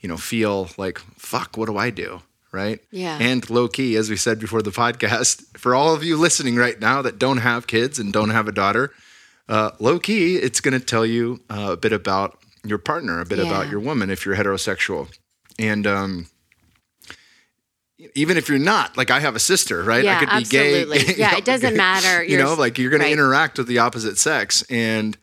[0.00, 2.22] you know feel like fuck, what do I do?
[2.52, 2.80] Right.
[2.90, 3.18] Yeah.
[3.20, 6.80] And low key, as we said before the podcast, for all of you listening right
[6.80, 8.92] now that don't have kids and don't have a daughter,
[9.46, 13.26] uh, low key, it's going to tell you uh, a bit about your partner, a
[13.26, 15.08] bit about your woman if you're heterosexual.
[15.58, 16.28] And um,
[18.14, 20.04] even if you're not, like I have a sister, right?
[20.04, 20.80] Yeah, I could be gay.
[20.82, 21.14] absolutely.
[21.14, 22.22] you Yeah, know, it doesn't matter.
[22.30, 24.62] You know, like you're going to interact with the opposite sex.
[24.70, 25.16] And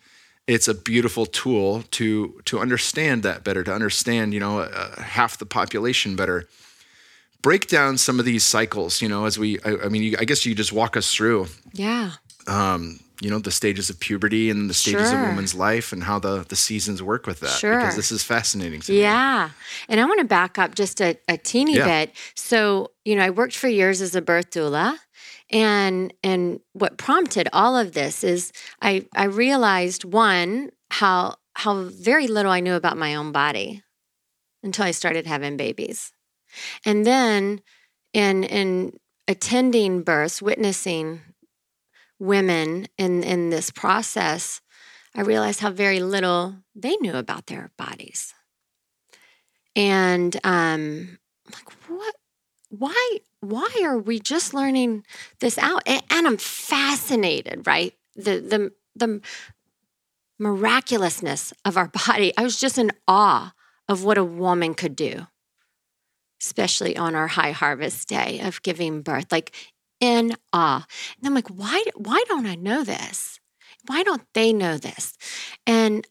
[0.48, 5.38] it's a beautiful tool to to understand that better, to understand, you know, uh, half
[5.38, 6.48] the population better.
[7.42, 10.24] Break down some of these cycles, you know, as we, I, I mean, you, I
[10.24, 12.12] guess you just walk us through Yeah.
[12.48, 15.26] um, you know, the stages of puberty and the stages of Sure.
[15.26, 17.58] a woman's life and how the, the seasons work with that.
[17.60, 17.78] Sure.
[17.78, 19.00] Because this is fascinating to me.
[19.02, 19.52] Yeah.
[19.88, 21.86] And I want to back up just a, a teeny Yeah.
[21.86, 22.16] bit.
[22.36, 24.98] So, you know, I worked for years as a birth doula.
[25.50, 32.28] And and what prompted all of this is I I realized one, how how very
[32.28, 33.84] little I knew about my own body
[34.64, 36.12] until I started having babies.
[36.86, 37.62] And then
[38.14, 38.94] in in
[39.28, 41.22] attending births, witnessing
[42.20, 44.62] women in in this process,
[45.16, 48.34] I realized how very little they knew about their bodies.
[49.76, 51.18] And um
[51.52, 52.16] like what
[52.70, 55.06] why why are we just learning
[55.40, 55.84] this out?
[55.86, 57.94] And, and I'm fascinated, right?
[58.16, 59.22] The the the
[60.40, 62.34] miraculousness of our body.
[62.38, 63.54] I was just in awe
[63.88, 65.28] of what a woman could do,
[66.42, 69.32] especially on our high harvest day of giving birth.
[69.32, 69.54] Like
[70.04, 70.86] in awe.
[71.18, 73.40] And I'm like, why why don't I know this?
[73.86, 75.18] Why don't they know this?
[75.66, 76.06] And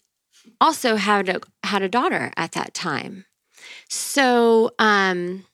[0.62, 3.26] also had a had a daughter at that time.
[3.90, 5.44] So um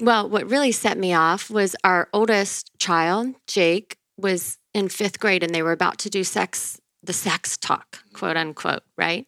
[0.00, 5.42] well, what really set me off was our oldest child, Jake, was in fifth grade
[5.42, 9.26] and they were about to do sex, the sex talk, quote unquote, right?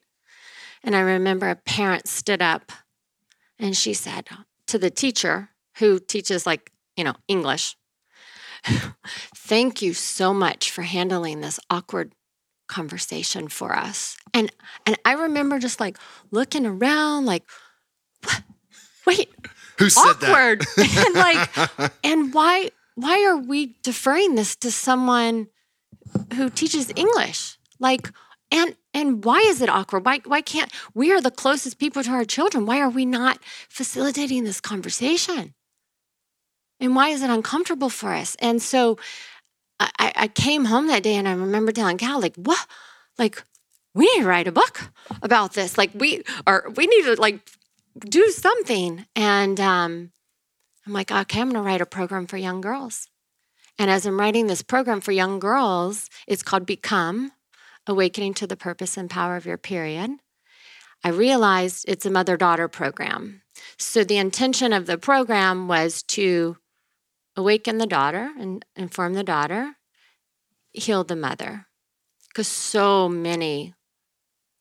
[0.83, 2.71] And I remember a parent stood up
[3.59, 4.27] and she said
[4.65, 7.75] to the teacher who teaches like, you know, English,
[9.35, 12.13] thank you so much for handling this awkward
[12.67, 14.17] conversation for us.
[14.33, 14.51] And
[14.85, 15.97] and I remember just like
[16.31, 17.43] looking around like
[18.23, 18.43] "What?
[19.05, 19.29] wait,
[19.77, 20.65] Who said awkward.
[20.77, 21.49] And like
[22.03, 25.47] and why why are we deferring this to someone
[26.33, 27.57] who teaches english?
[27.79, 28.09] Like
[28.51, 30.05] and and why is it awkward?
[30.05, 32.65] Why why can't we are the closest people to our children.
[32.65, 35.53] Why are we not facilitating this conversation
[36.79, 38.97] and why is it uncomfortable for us and so
[39.79, 42.65] i I- came home that day and i remember telling cal like what
[43.17, 43.43] like
[43.93, 47.39] we need to write a book about this like we are we need to like
[47.99, 49.05] do something.
[49.15, 50.11] And um,
[50.85, 53.07] I'm like, okay, I'm to write a program for young girls.
[53.77, 57.31] And as I'm writing this program for young girls, it's called Become
[57.87, 60.11] Awakening to the Purpose and Power of Your Period.
[61.03, 63.41] I realized it's a mother daughter program.
[63.77, 66.57] So the intention of the program was to
[67.35, 69.75] awaken the daughter and inform the daughter,
[70.73, 71.67] heal the mother.
[72.29, 73.73] Because so many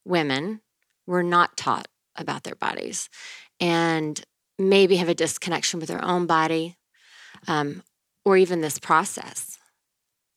[0.04, 0.60] women
[1.06, 3.08] were not taught about their bodies
[3.60, 4.24] and
[4.58, 6.76] maybe have a disconnection with their own body
[7.48, 7.82] um,
[8.24, 9.58] or even this process,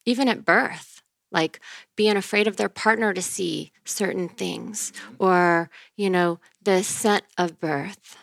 [0.06, 1.60] even at birth, like
[1.96, 7.60] being afraid of their partner to see certain things or, you know, the scent of
[7.60, 8.18] birth.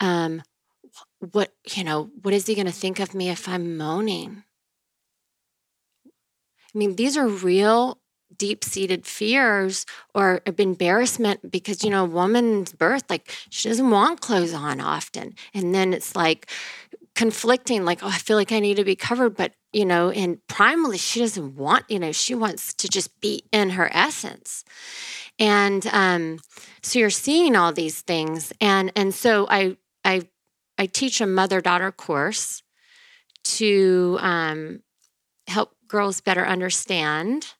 [0.00, 0.42] Um,
[1.30, 4.44] what, you know, what is he going to think of me if I'm moaning?
[6.74, 7.98] I mean, these are real
[8.36, 14.20] deep seated fears or embarrassment because, you know, a woman's birth, like she doesn't want
[14.20, 15.34] clothes on often.
[15.54, 16.50] And then it's like
[17.14, 19.36] conflicting, like, oh, I feel like I need to be covered.
[19.36, 23.44] But, you know, and primarily she doesn't want, you know, she wants to just be
[23.52, 24.64] in her essence.
[25.38, 26.40] And um,
[26.82, 28.52] so you're seeing all these things.
[28.60, 30.22] And and so I I
[30.78, 32.62] I teach a mother-daughter course
[33.44, 34.82] to um,
[35.46, 37.54] help girls better understand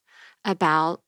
[0.44, 1.02] about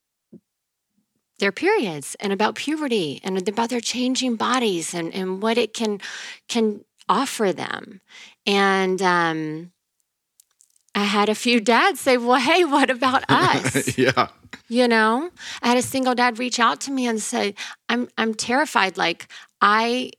[1.38, 6.00] their periods and about puberty and about their changing bodies and, and what it can
[6.48, 8.00] can offer them.
[8.46, 9.72] And um,
[10.94, 14.28] I had a few dads say, "Well, hey, what about us?" yeah.
[14.68, 15.30] you know,
[15.62, 17.54] I had a single dad reach out to me and say,
[17.88, 18.96] "I'm I'm terrified.
[18.96, 19.28] Like
[19.60, 20.12] I."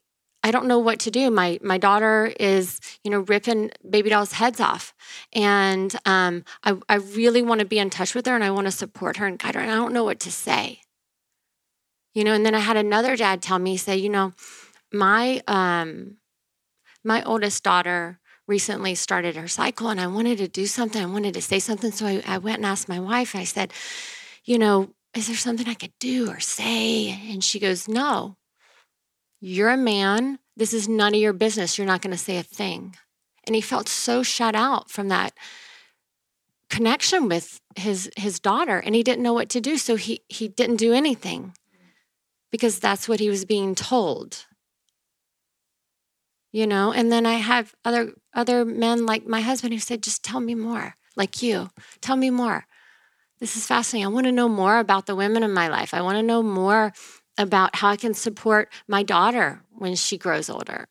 [0.46, 1.28] I don't know what to do.
[1.28, 4.94] My my daughter is, you know, ripping baby dolls' heads off,
[5.32, 8.68] and um, I I really want to be in touch with her, and I want
[8.68, 10.82] to support her and guide her, and I don't know what to say.
[12.14, 14.34] You know, and then I had another dad tell me, say, you know,
[14.92, 16.18] my um,
[17.02, 21.02] my oldest daughter recently started her cycle, and I wanted to do something.
[21.02, 23.34] I wanted to say something, so I, I went and asked my wife.
[23.34, 23.72] I said,
[24.44, 27.18] you know, is there something I could do or say?
[27.32, 28.36] And she goes, no.
[29.48, 30.40] You're a man.
[30.56, 31.78] This is none of your business.
[31.78, 32.96] You're not going to say a thing.
[33.46, 35.34] And he felt so shut out from that
[36.68, 39.78] connection with his his daughter and he didn't know what to do.
[39.78, 41.54] So he he didn't do anything
[42.50, 44.46] because that's what he was being told.
[46.50, 46.92] You know?
[46.92, 50.56] And then i have other other men like my husband who said just tell me
[50.56, 51.70] more like you.
[52.00, 52.66] Tell me more.
[53.38, 54.06] This is fascinating.
[54.06, 55.94] I want to know more about the women in my life.
[55.94, 56.92] I want to know more
[57.38, 60.88] about how I can support my daughter when she grows older.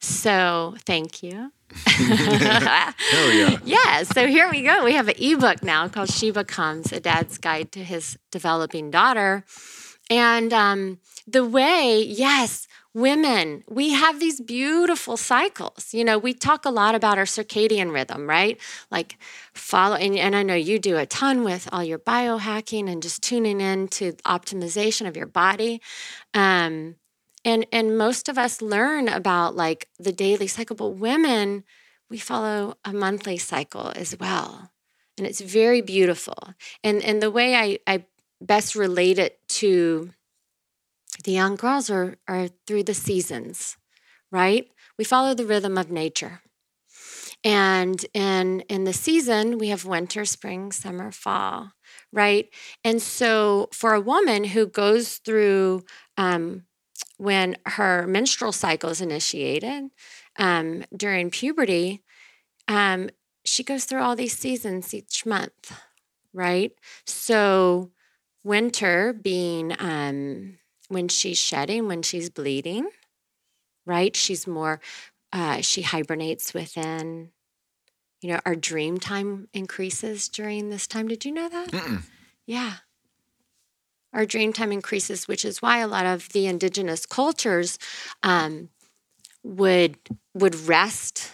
[0.00, 1.52] So thank you.
[1.86, 3.58] Hell yeah.
[3.64, 4.02] yeah.
[4.02, 4.84] So here we go.
[4.84, 9.44] We have an ebook now called She Becomes a Dad's Guide to His Developing Daughter.
[10.10, 15.94] And um, the way, yes, women, we have these beautiful cycles.
[15.94, 18.60] You know, we talk a lot about our circadian rhythm, right?
[18.90, 19.16] Like
[19.54, 23.22] follow, and, and I know you do a ton with all your biohacking and just
[23.22, 25.80] tuning in to optimization of your body.
[26.34, 26.96] Um,
[27.44, 31.64] and and most of us learn about like the daily cycle, but women,
[32.08, 34.70] we follow a monthly cycle as well.
[35.18, 36.54] And it's very beautiful.
[36.84, 38.04] And and the way I, I
[38.40, 40.10] best relate it to
[41.22, 43.76] the young girls are, are through the seasons,
[44.30, 44.68] right?
[44.98, 46.40] We follow the rhythm of nature.
[47.44, 51.72] And in, in the season, we have winter, spring, summer, fall,
[52.12, 52.48] right?
[52.84, 55.84] And so for a woman who goes through
[56.16, 56.64] um,
[57.18, 59.90] when her menstrual cycle is initiated
[60.38, 62.02] um, during puberty,
[62.68, 63.10] um,
[63.44, 65.72] she goes through all these seasons each month,
[66.32, 66.72] right?
[67.06, 67.90] So
[68.44, 70.58] winter being um,
[70.92, 72.90] when she's shedding, when she's bleeding,
[73.86, 74.14] right?
[74.14, 74.80] She's more,
[75.32, 77.30] uh, she hibernates within,
[78.20, 81.08] you know, our dream time increases during this time.
[81.08, 81.70] Did you know that?
[81.70, 82.02] Mm-mm.
[82.46, 82.74] Yeah.
[84.12, 87.78] Our dream time increases, which is why a lot of the indigenous cultures
[88.22, 88.68] um,
[89.42, 89.96] would
[90.34, 91.32] would rest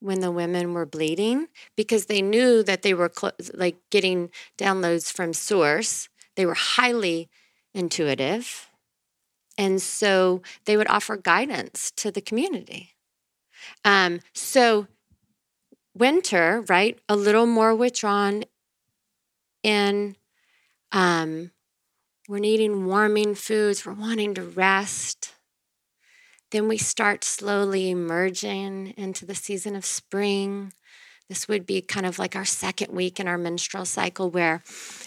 [0.00, 5.12] when the women were bleeding because they knew that they were cl- like getting downloads
[5.12, 6.08] from source.
[6.36, 7.28] They were highly
[7.74, 8.69] intuitive
[9.60, 12.94] and so they would offer guidance to the community.
[13.84, 14.86] Um, so,
[15.94, 18.44] winter, right, a little more withdrawn
[19.62, 20.16] in,
[20.92, 21.50] um,
[22.26, 25.34] we're needing warming foods, we're wanting to rest.
[26.52, 30.72] Then we start slowly emerging into the season of spring.
[31.28, 34.62] This would be kind of like our second week in our menstrual cycle where,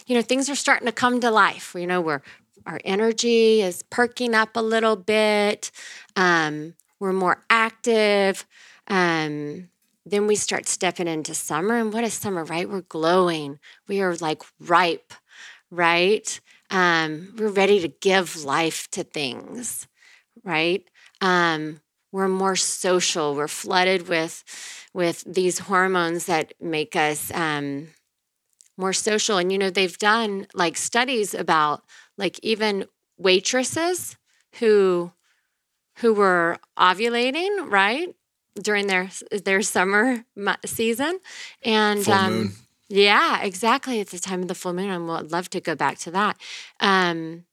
[0.06, 1.74] you know, things are starting to come to life.
[1.76, 2.22] You know, we're
[2.66, 5.70] our energy is perking up a little bit.
[6.16, 8.46] Um, we're more active.
[8.88, 9.68] Um,
[10.06, 11.76] then we start stepping into summer.
[11.76, 12.68] And what is summer, right?
[12.68, 13.58] We're glowing.
[13.88, 15.12] We are like ripe,
[15.70, 16.40] right?
[16.70, 19.86] Um, we're ready to give life to things,
[20.42, 20.84] right?
[21.20, 21.80] Um,
[22.12, 23.34] we're more social.
[23.34, 24.44] We're flooded with
[24.92, 27.88] with these hormones that make us um,
[28.76, 29.38] more social.
[29.38, 31.82] And you know, they've done like studies about
[32.16, 32.86] like even
[33.18, 34.16] waitresses
[34.58, 35.12] who
[35.98, 38.14] who were ovulating right
[38.60, 39.10] during their
[39.44, 40.24] their summer
[40.64, 41.18] season
[41.62, 42.52] and um,
[42.88, 44.00] yeah exactly.
[44.00, 46.38] It's the time of the full moon and i'd love to go back to that.
[46.80, 47.44] Um,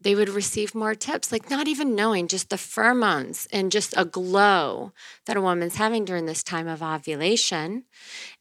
[0.00, 4.04] they would receive more tips, like not even knowing just the pheromones and just a
[4.04, 4.92] glow
[5.24, 7.84] that a woman's having during this time of ovulation.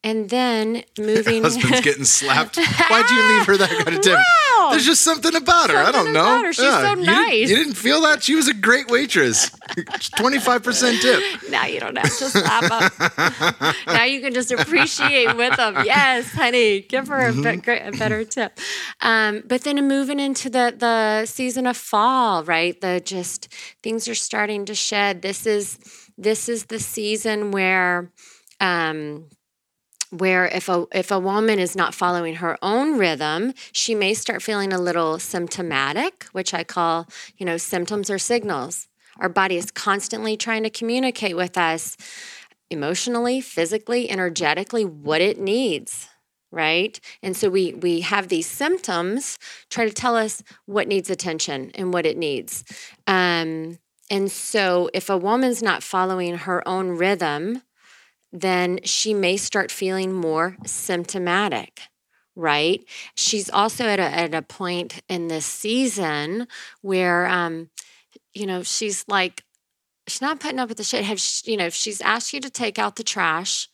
[0.04, 1.44] And then moving.
[1.44, 2.58] Husband's getting slapped.
[2.58, 4.18] Why'd you leave her that kind of tip?
[4.18, 4.72] Wow.
[4.72, 5.82] There's just something about her.
[5.86, 6.52] Something I don't know.
[6.52, 7.30] She's so nice.
[7.30, 8.24] Didn't, you didn't feel that?
[8.24, 9.50] She was a great waitress.
[9.78, 11.50] 25% tip.
[11.50, 13.76] now you don't have to slap up.
[13.88, 15.76] now you can just appreciate with them.
[15.86, 18.60] Yes, honey, give her a, be- a better tip.
[19.00, 22.80] Um, but then moving into the the season of fall, right?
[22.80, 23.48] The just
[23.82, 25.22] things are starting to shed.
[25.22, 25.80] This is
[26.18, 28.12] this is the season where.
[28.60, 29.26] Um,
[30.10, 34.43] where if a if a woman is not following her own rhythm, she may start
[34.43, 38.88] feeling a little symptomatic, which I call, you know, symptoms or signals.
[39.18, 41.97] Our body is constantly trying to communicate with us
[42.70, 46.10] emotionally, physically, energetically what it needs,
[46.54, 46.99] right?
[47.22, 49.38] And so we we have these symptoms
[49.70, 52.64] try to tell us what needs attention and what it needs.
[53.08, 53.80] Um,
[54.10, 57.64] and so if a woman's not following her own rhythm,
[58.32, 61.82] then she may start feeling more symptomatic
[62.36, 62.84] right?
[63.16, 66.47] She's also at a at a point in this season
[66.82, 67.70] where um
[68.34, 69.43] you know, she's like
[70.08, 71.04] she's not putting up with the shit.
[71.04, 73.70] Have she, you know, if she's asked you to take out the trash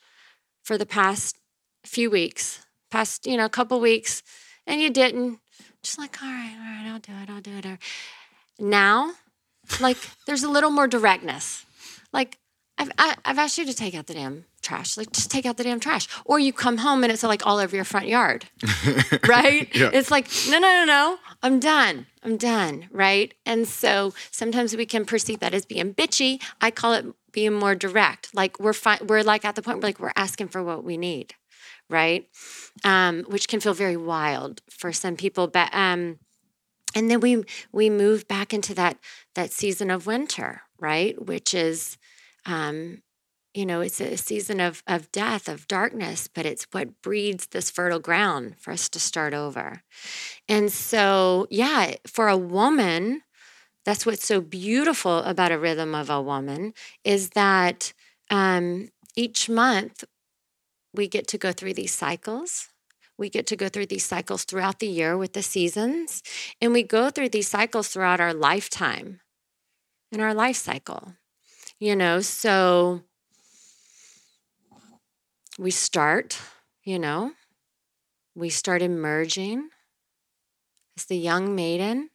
[0.63, 1.37] for the past
[1.85, 4.23] few weeks, past, you know, a couple weeks,
[4.65, 5.39] and you didn't.
[5.83, 7.79] Just like, all right, all right, I'll do it, I'll do it.
[8.59, 9.13] Now,
[9.79, 11.65] like, there's a little more directness.
[12.11, 12.37] Like,
[12.77, 14.97] I've, I, have i have asked you to take out the damn trash.
[14.97, 16.07] Like, just take out the damn trash.
[16.25, 18.45] Or you come home and it's like all over your front yard,
[19.27, 19.73] right?
[19.75, 19.89] yeah.
[19.93, 22.07] It's like, no, no, no, no, I'm done.
[22.23, 23.33] I'm done, right?
[23.45, 26.41] And so sometimes we can perceive that as being bitchy.
[26.59, 28.33] I call it being more direct.
[28.35, 30.97] Like we're fi- we're like at the point where like we're asking for what we
[30.97, 31.35] need,
[31.89, 32.27] right?
[32.83, 35.47] Um, which can feel very wild for some people.
[35.47, 36.19] But um,
[36.95, 38.97] and then we we move back into that
[39.35, 41.21] that season of winter, right?
[41.23, 41.97] Which is
[42.45, 43.01] um,
[43.53, 47.69] you know, it's a season of, of death, of darkness, but it's what breeds this
[47.69, 49.81] fertile ground for us to start over.
[50.47, 53.23] And so, yeah, for a woman,
[53.85, 56.73] that's what's so beautiful about a rhythm of a woman
[57.03, 57.93] is that
[58.29, 60.03] um, each month
[60.99, 62.67] we get to go through these cycles.
[63.17, 66.21] We get to go through these cycles throughout the year with the seasons,
[66.59, 69.21] and we go through these cycles throughout our lifetime
[70.11, 71.13] in our life cycle.
[71.79, 73.03] You know, so
[75.57, 76.37] we start,
[76.83, 77.31] you know,
[78.35, 79.69] we start emerging
[80.97, 82.09] as the young maiden.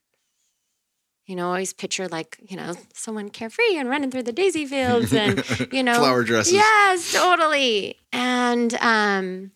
[1.26, 5.12] You know, always picture like, you know, someone carefree and running through the daisy fields
[5.12, 6.52] and, you know, flower dresses.
[6.52, 7.96] Yes, totally.
[8.12, 9.52] And um,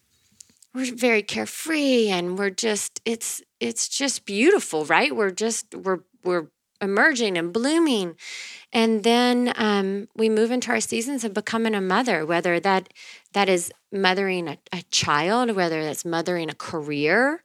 [0.74, 5.14] we're very carefree and we're just, it's, it's just beautiful, right?
[5.14, 6.46] We're just, we're, we're
[6.80, 8.16] emerging and blooming.
[8.72, 12.92] And then um, we move into our seasons of becoming a mother, whether that
[13.32, 17.42] that is mothering a, a child, whether that's mothering a career.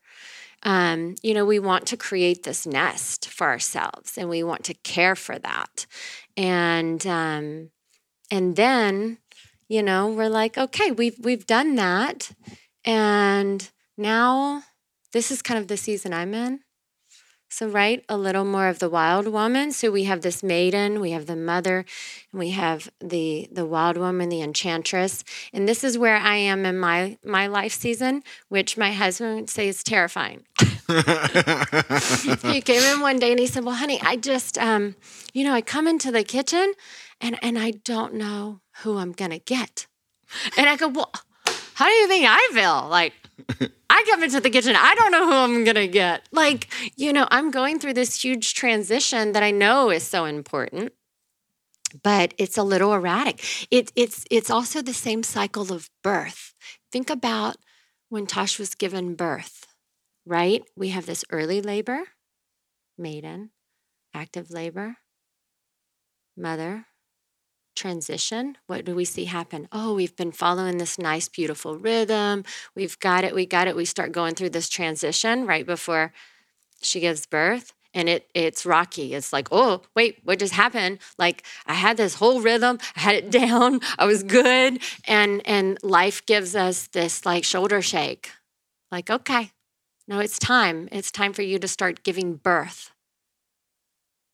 [0.64, 4.74] Um, you know, we want to create this nest for ourselves, and we want to
[4.74, 5.86] care for that.
[6.38, 7.70] And um,
[8.32, 9.20] and then,
[9.68, 12.32] you know, we're like, okay, we've we've done that,
[12.86, 14.64] and now
[15.12, 16.62] this is kind of the season I'm in.
[17.54, 19.74] So, right, a little more of the wild woman.
[19.74, 21.86] So we have this maiden, we have the mother,
[22.32, 25.24] and we have the the wild woman, the enchantress.
[25.54, 29.50] And this is where I am in my my life season, which my husband would
[29.52, 30.46] say is terrifying.
[32.42, 34.96] he came in one day and he said, "Well, honey, I just, um,
[35.32, 36.74] you know, I come into the kitchen,
[37.22, 39.86] and and I don't know who I'm gonna get."
[40.58, 41.12] And I go, "Well,
[41.76, 42.90] how do you think I feel?
[42.90, 43.14] Like."
[43.90, 46.28] I come into the kitchen, I don't know who I'm going to get.
[46.32, 50.94] Like, you know, I'm going through this huge transition that I know is so important.
[52.02, 53.44] But it's a little erratic.
[53.70, 56.56] It, it's it's also the same cycle of birth.
[56.92, 57.58] Think about
[58.10, 59.68] when Tosh was given birth,
[60.26, 60.64] right?
[60.76, 62.02] We have this early labor,
[62.98, 63.52] maiden,
[64.14, 64.98] active labor,
[66.36, 66.88] mother,
[67.76, 69.68] transition what do we see happen?
[69.72, 72.44] Oh we've been following this nice beautiful rhythm.
[72.76, 73.76] We've got it we got it.
[73.76, 76.14] We start going through this transition right before
[76.82, 79.14] she gives birth and it it's rocky.
[79.14, 81.00] It's like oh wait what just happened?
[81.18, 85.78] Like i had this whole rhythm i had it down i was good and and
[85.84, 88.32] life gives us this like shoulder shake.
[88.92, 89.52] Like okay
[90.08, 90.90] no it's time.
[90.92, 92.93] It's time for you to start giving birth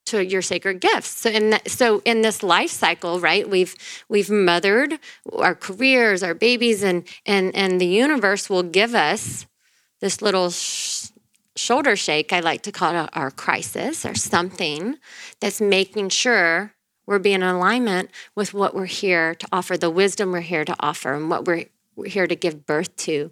[0.10, 1.10] to your sacred gifts.
[1.10, 3.50] So in so in this life cycle, right?
[3.50, 3.76] We've
[4.08, 5.00] we've mothered
[5.34, 9.46] our careers, our babies, and and and the universe will give us
[10.02, 11.08] this little sh-
[11.56, 12.34] shoulder shake.
[12.34, 14.98] I like to call it our crisis or something
[15.40, 16.74] that's making sure
[17.06, 20.76] we're being in alignment with what we're here to offer, the wisdom we're here to
[20.80, 23.32] offer, and what we're, we're here to give birth to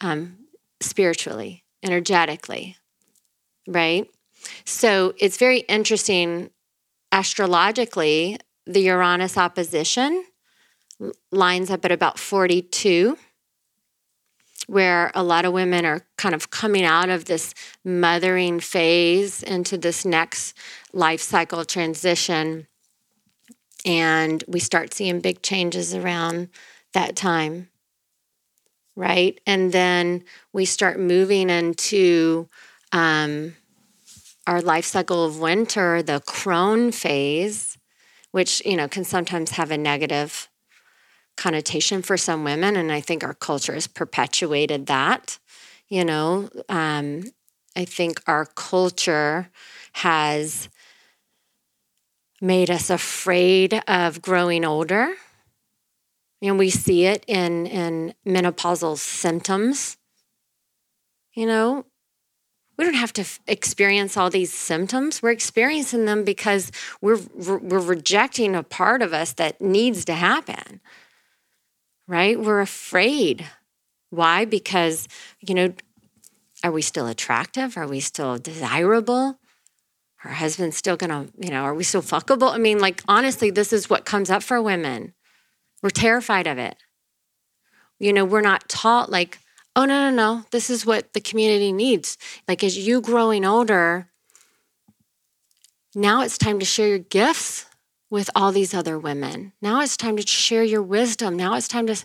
[0.00, 0.38] um,
[0.80, 2.76] spiritually, energetically,
[3.68, 4.10] right?
[4.64, 6.50] So it's very interesting
[7.12, 10.24] astrologically, the Uranus opposition
[11.30, 13.18] lines up at about 42,
[14.66, 19.76] where a lot of women are kind of coming out of this mothering phase into
[19.76, 20.56] this next
[20.92, 22.66] life cycle transition.
[23.84, 26.48] And we start seeing big changes around
[26.92, 27.68] that time,
[28.94, 29.40] right?
[29.46, 30.22] And then
[30.52, 32.48] we start moving into
[32.92, 33.56] um,
[34.46, 37.78] our life cycle of winter, the crone phase,
[38.32, 40.48] which, you know, can sometimes have a negative
[41.36, 42.76] connotation for some women.
[42.76, 45.38] And I think our culture has perpetuated that.
[45.88, 47.24] You know, um,
[47.76, 49.50] I think our culture
[49.92, 50.68] has
[52.40, 55.14] made us afraid of growing older.
[56.40, 59.96] And we see it in, in menopausal symptoms.
[61.34, 61.86] You know,
[62.76, 65.22] we don't have to f- experience all these symptoms.
[65.22, 70.80] We're experiencing them because we're, we're rejecting a part of us that needs to happen,
[72.08, 72.40] right?
[72.40, 73.46] We're afraid.
[74.10, 74.44] Why?
[74.44, 75.08] Because,
[75.40, 75.74] you know,
[76.64, 77.76] are we still attractive?
[77.76, 79.38] Are we still desirable?
[80.24, 82.52] Our husband's still gonna, you know, are we still fuckable?
[82.52, 85.14] I mean, like, honestly, this is what comes up for women.
[85.82, 86.76] We're terrified of it.
[87.98, 89.38] You know, we're not taught, like,
[89.74, 92.18] oh, no, no, no, this is what the community needs.
[92.46, 94.08] Like, as you growing older,
[95.94, 97.66] now it's time to share your gifts
[98.12, 99.54] with all these other women.
[99.62, 101.34] Now it's time to share your wisdom.
[101.34, 101.96] Now it's time to,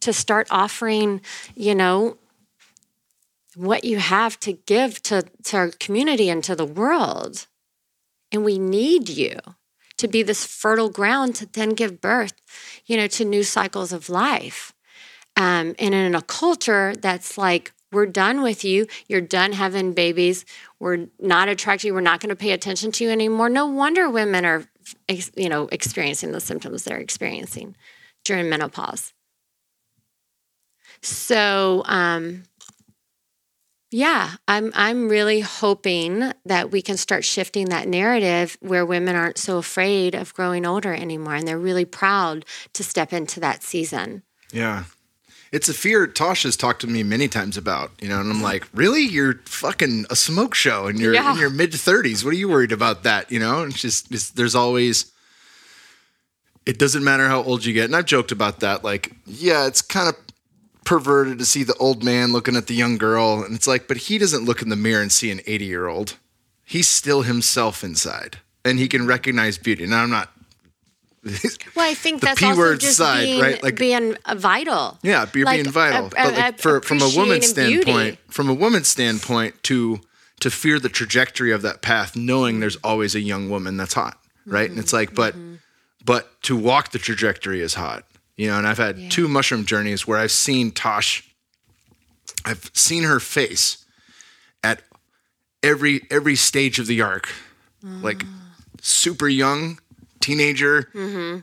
[0.00, 1.22] to start offering,
[1.54, 2.18] you know,
[3.56, 7.46] what you have to give to, to our community and to the world.
[8.30, 9.38] And we need you
[9.96, 12.34] to be this fertile ground to then give birth,
[12.84, 14.73] you know, to new cycles of life.
[15.36, 18.86] Um, and in a culture that's like, we're done with you.
[19.06, 20.44] You're done having babies.
[20.80, 21.92] We're not attracted.
[21.92, 23.48] We're not going to pay attention to you anymore.
[23.48, 24.64] No wonder women are,
[25.36, 27.76] you know, experiencing the symptoms they're experiencing
[28.24, 29.12] during menopause.
[31.02, 32.44] So, um,
[33.90, 39.38] yeah, I'm I'm really hoping that we can start shifting that narrative where women aren't
[39.38, 44.24] so afraid of growing older anymore and they're really proud to step into that season.
[44.52, 44.84] Yeah.
[45.54, 48.34] It's a fear Tosh has talked to me many times about, you know, and I'm
[48.36, 48.42] mm-hmm.
[48.42, 49.02] like, really?
[49.02, 51.32] You're fucking a smoke show and you're Yeah.
[51.32, 52.24] in your mid 30s.
[52.24, 53.30] What are you worried about that?
[53.30, 55.12] You know, and it's just, it's, there's always,
[56.66, 57.84] it doesn't matter how old you get.
[57.84, 58.82] And I've joked about that.
[58.82, 60.16] Like, yeah, it's kind of
[60.84, 63.44] perverted to see the old man looking at the young girl.
[63.44, 65.86] And it's like, but he doesn't look in the mirror and see an 80 year
[65.86, 66.16] old.
[66.64, 69.86] He's still himself inside and he can recognize beauty.
[69.86, 70.33] Now, I'm not.
[71.74, 73.62] Well, I think that's also word just side, being, right?
[73.62, 74.98] Like- being vital.
[75.02, 76.06] Yeah, you're Like, being vital.
[76.06, 77.82] a- but like a- for from a woman's appreciating beauty.
[77.90, 80.00] standpoint, from a woman's standpoint, to
[80.40, 84.18] to fear the trajectory of that path, knowing there's always a young woman that's hot,
[84.46, 84.68] right?
[84.68, 85.54] And it's like, but mm-hmm.
[86.04, 88.04] but to walk the trajectory is hot,
[88.36, 88.58] you know.
[88.58, 91.28] And I've had two mushroom journeys where I've seen Tosh.
[92.44, 93.84] I've seen her face
[94.62, 94.82] at
[95.62, 97.30] every every stage of the arc,
[97.82, 98.56] like ah.
[98.82, 99.78] super young
[100.24, 100.88] teenager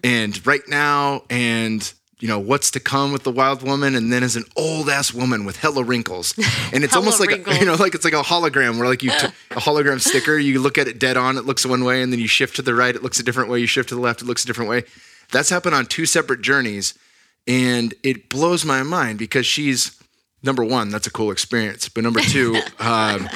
[0.03, 4.23] and right now and you know what's to come with the wild woman and then
[4.23, 6.33] as an old ass woman with hella wrinkles.
[6.73, 9.11] And it's almost like a, you know like it's like a hologram where like you
[9.11, 12.11] t- a hologram sticker you look at it dead on it looks one way and
[12.13, 14.01] then you shift to the right it looks a different way you shift to the
[14.01, 14.83] left it looks a different way.
[15.31, 16.93] That's happened on two separate journeys
[17.47, 19.99] and it blows my mind because she's
[20.43, 23.27] number one that's a cool experience but number two um,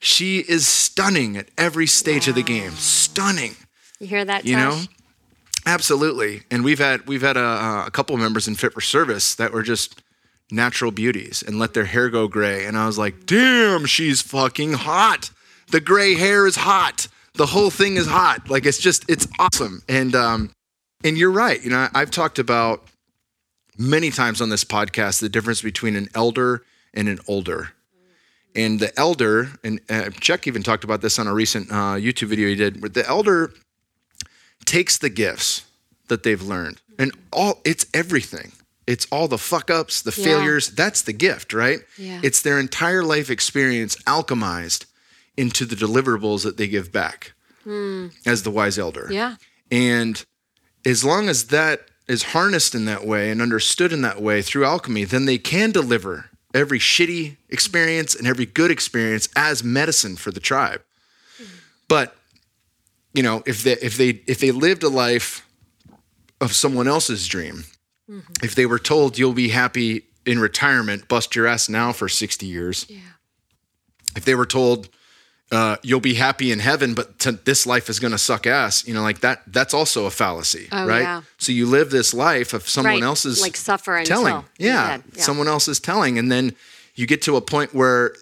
[0.00, 3.54] she is stunning at every stage of the game stunning
[4.02, 4.44] You hear that?
[4.44, 4.80] you know?
[5.64, 6.42] Absolutely.
[6.50, 9.52] And we've had we've had a, a couple of members in fit for service that
[9.52, 10.02] were just
[10.50, 12.66] natural beauties and let their hair go gray.
[12.66, 15.30] And i was like damn she's fucking hot.
[15.70, 17.06] The gray hair is hot.
[17.34, 18.50] The whole thing is hot.
[18.50, 19.84] Like it's just it's awesome.
[19.88, 20.50] And um
[21.04, 21.62] and you're right.
[21.62, 22.82] You know i've talked about
[23.78, 27.70] many times on this podcast the difference between an elder and an older.
[28.56, 32.26] And the elder and uh, chuck even talked about this on a recent uh, youtube
[32.26, 33.52] video he did where the elder
[34.72, 35.50] takes the gifts
[36.08, 38.48] that they've learned and all it's everything
[38.86, 40.24] it's all the fuck ups the Yeah.
[40.28, 42.20] failures that's the gift right Yeah.
[42.22, 44.82] it's their entire life experience alchemized
[45.36, 47.32] into the deliverables that they give back
[47.64, 48.08] hmm.
[48.32, 49.36] as the wise elder Yeah.
[49.70, 50.14] and
[50.92, 54.64] as long as that is harnessed in that way and understood in that way through
[54.64, 56.14] alchemy, then they can deliver
[56.52, 60.82] every shitty experience and every good experience as medicine for the tribe.
[61.38, 61.44] Hmm.
[61.88, 62.16] But
[63.14, 65.46] you know, if they if they if they lived a life
[66.40, 67.64] of someone else's dream,
[68.42, 72.46] if they were told you'll be happy in retirement, bust your ass now for 60
[72.46, 72.86] years.
[72.88, 72.98] Yeah.
[74.16, 74.88] If they were told
[75.50, 78.86] uh, you'll be happy in heaven, but t- this life is going to suck ass.
[78.88, 79.42] You know, like that.
[79.46, 81.02] That's also a fallacy, Oh, right?
[81.02, 81.22] yeah.
[81.36, 85.00] So you live this life of someone Right, else's like suffering, telling, yeah.
[85.14, 85.22] Yeah.
[85.22, 86.54] someone else is telling, and then
[86.94, 88.14] you get to a point where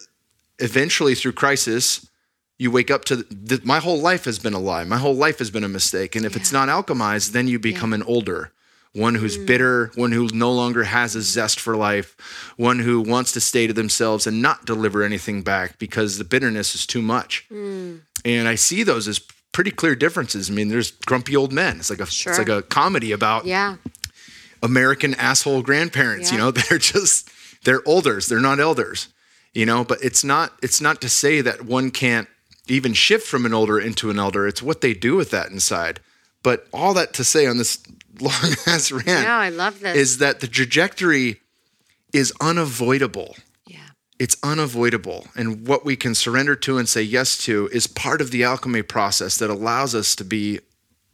[0.59, 2.05] eventually, through crisis,
[2.61, 4.84] you wake up to the, my whole life has been a lie.
[4.84, 7.92] My whole life has been a mistake, and if it's not alchemized, then you become
[7.94, 8.52] an older.
[8.92, 9.46] One who's Mm.
[9.46, 12.16] bitter, one who no longer has a zest for life,
[12.56, 16.74] one who wants to stay to themselves and not deliver anything back because the bitterness
[16.74, 17.46] is too much.
[17.50, 18.00] Mm.
[18.26, 19.20] And I see those as
[19.52, 20.50] pretty clear differences.
[20.50, 21.78] I mean, there's grumpy old men.
[21.78, 22.32] It's like a Sure.
[22.32, 23.76] it's like a comedy about Yeah.
[24.62, 27.30] American asshole grandparents, you know, they're just
[27.64, 29.08] they're elders, they're not elders.
[29.54, 32.28] You know, but it's not it's not to say that one can't
[32.70, 34.46] even shift from an older into an elder.
[34.46, 36.00] It's what they do with that inside.
[36.42, 37.78] But all that to say on this
[38.20, 39.96] long ass rant Yeah, I love this.
[39.96, 41.40] is that the trajectory
[42.12, 43.36] is unavoidable.
[43.66, 43.78] yeah.
[44.18, 45.26] It's unavoidable.
[45.36, 48.82] And what we can surrender to and say yes to is part of the alchemy
[48.82, 50.60] process that allows us to be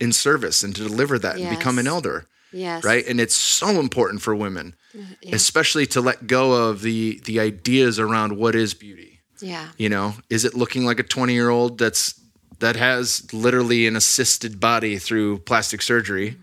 [0.00, 2.26] in service and to deliver that and become an elder.
[2.52, 2.84] Yes.
[2.84, 3.06] Right.
[3.06, 5.02] And it's so important for women, uh,
[5.32, 9.15] especially to let go of the the ideas around what is beauty.
[9.40, 9.68] Yeah.
[9.76, 12.20] You know, is it looking like a 20 year old that's
[12.58, 16.36] that has literally an assisted body through plastic surgery,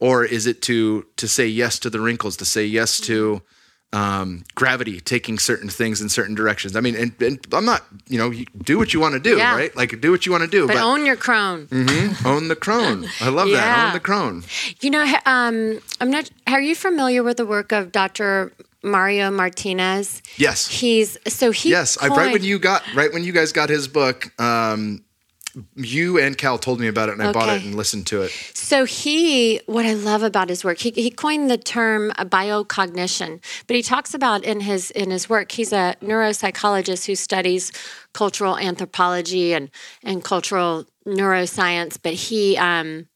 [0.00, 3.44] or is it to to say yes to the wrinkles, to say yes to mm-hmm.
[3.94, 6.74] Um, gravity taking certain things in certain directions?
[6.76, 9.36] I mean, and, and I'm not, you know, you do what you want to do,
[9.36, 9.54] Yeah.
[9.54, 9.74] right?
[9.76, 11.66] Like do what you want to do, But but, own your crone.
[11.68, 13.06] Mhm, own the crone.
[13.20, 13.86] I love that.
[13.86, 14.44] Own the crone.
[14.80, 16.30] You know, um, I'm not.
[16.46, 18.52] Are you familiar with the work of Dr.
[18.82, 20.22] Mario Martinez?
[20.36, 20.68] Yes.
[20.68, 21.70] He's so he.
[21.70, 25.02] Yes, I, right when you got right when you guys got his book, um,
[25.76, 28.30] you and Cal told me about it, and I bought it and listened to it.
[28.54, 33.76] So he, what I love about his work, he, he coined the term biocognition, but
[33.76, 35.52] he talks about in his in his work.
[35.52, 37.72] He's a neuropsychologist who studies
[38.12, 39.70] cultural anthropology and
[40.02, 41.98] and cultural neuroscience.
[42.02, 43.08] But he, um,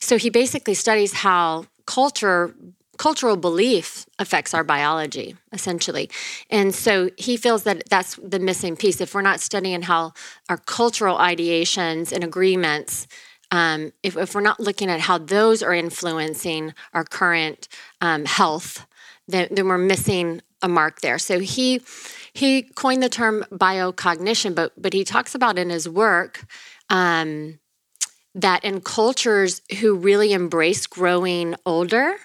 [0.00, 2.54] so he basically studies how culture
[2.98, 6.10] cultural belief affects our biology essentially.
[6.50, 9.00] And so he feels that that's the missing piece.
[9.00, 10.12] If we're not studying how
[10.48, 13.06] our cultural ideations and agreements
[13.50, 17.66] um, if, if we're not looking at how those are influencing our current
[18.02, 18.86] um, health
[19.26, 21.18] then, then we're missing a mark there.
[21.18, 21.80] So he
[22.32, 26.44] he coined the term biocognition but but he talks about in his work
[26.90, 27.58] um,
[28.34, 32.16] that in cultures who really embrace growing older,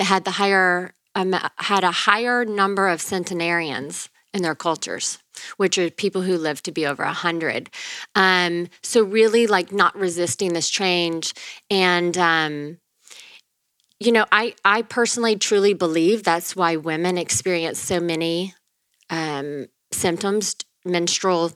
[0.00, 5.18] had the higher um, had a higher number of centenarians in their cultures,
[5.58, 7.68] which are people who live to be over a hundred.
[8.14, 11.34] Um, so really, like not resisting this change,
[11.70, 12.78] and um,
[14.00, 18.54] you know, I I personally truly believe that's why women experience so many
[19.10, 21.52] um, symptoms, menstrual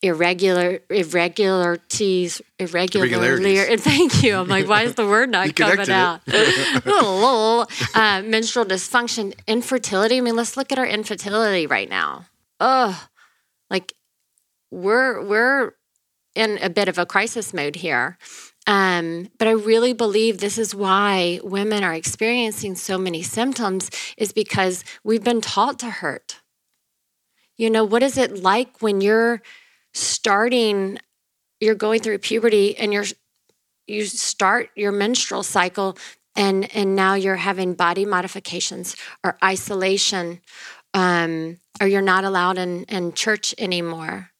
[0.00, 3.82] irregular irregularities irregularly Irregularities.
[3.84, 4.36] thank you.
[4.36, 6.20] I'm like why is the word not coming out?
[7.94, 10.18] Uh, menstrual dysfunction infertility.
[10.18, 12.26] I mean let's look at our infertility right now.
[12.60, 12.94] Ugh.
[13.70, 13.92] Like
[14.70, 15.72] we're we're
[16.34, 18.16] in a bit of a crisis mode here.
[18.66, 24.30] Um, but I really believe this is why women are experiencing so many symptoms is
[24.32, 26.40] because we've been taught to hurt.
[27.56, 29.42] You know, what is it like when you're
[29.94, 30.98] starting,
[31.60, 33.04] you're going through puberty and you're
[33.86, 35.96] you start your menstrual cycle
[36.36, 40.40] and and now you're having body modifications or isolation
[40.94, 44.30] um, or you're not allowed in, in church anymore.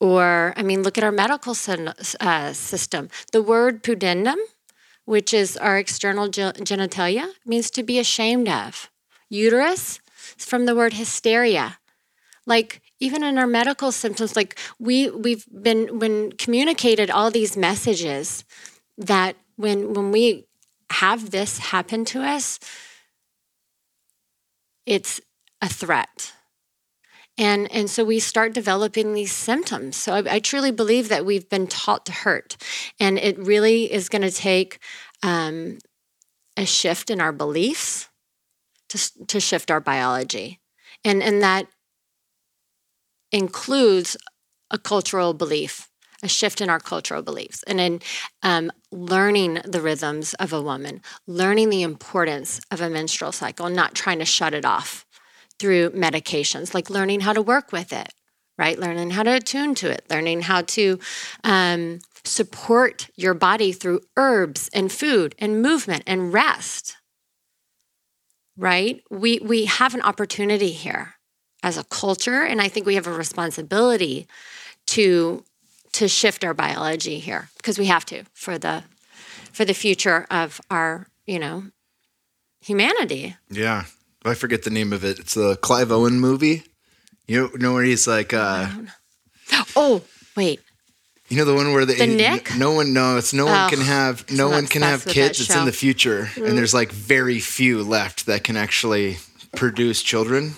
[0.00, 1.54] Or i mean look at our medical
[2.20, 3.10] uh, system.
[3.32, 4.36] The word pudendum
[5.04, 8.90] which is our external ge- genitalia means to be ashamed of.
[9.28, 10.00] Uterus
[10.38, 11.78] is from the word hysteria.
[12.46, 18.44] Like even in our medical symptoms like we we've been when communicated all these messages
[18.96, 20.46] that when when we
[20.90, 22.58] have this happen to us
[24.86, 25.20] it's
[25.60, 26.32] a threat.
[27.36, 29.96] And and so we start developing these symptoms.
[29.96, 32.56] So i, I truly believe that we've been taught to hurt
[33.00, 34.78] and it really is going to take
[35.22, 35.78] um,
[36.56, 38.08] a shift in our beliefs
[38.90, 40.60] to, to shift our biology.
[41.04, 41.66] And and that
[43.34, 44.16] includes
[44.70, 45.88] a cultural belief
[46.22, 48.00] a shift in our cultural beliefs and in
[48.42, 53.94] um, learning the rhythms of a woman learning the importance of a menstrual cycle not
[53.94, 55.04] trying to shut it off
[55.58, 58.12] through medications, like learning how to work with it,
[58.58, 58.78] right?
[58.78, 60.98] Learning how to attune to it, learning how to
[61.42, 66.96] um, support your body through herbs and food and movement and rest,
[68.56, 69.02] right?
[69.10, 71.14] We, we have an opportunity here
[71.64, 74.28] as a culture, and I think we have a responsibility
[74.88, 75.42] to
[75.92, 78.84] to shift our biology here because we have to for the
[79.52, 81.64] for the future of our you know
[82.60, 83.84] humanity Yeah.
[84.26, 85.18] I forget the name of it.
[85.18, 86.62] It's the Clive Owen movie.
[87.26, 88.68] You know where he's like, uh,
[89.76, 90.02] oh
[90.34, 90.60] wait
[91.28, 92.54] you know the one where the, The Knick?
[92.56, 95.14] No one, no, it's no one Oh, can have, no one can have obsessed with
[95.14, 95.40] that kids.
[95.40, 95.62] It's in.
[95.62, 95.64] Mm.
[95.64, 99.16] the future, and there's like very few left that can actually
[99.56, 100.54] produce children.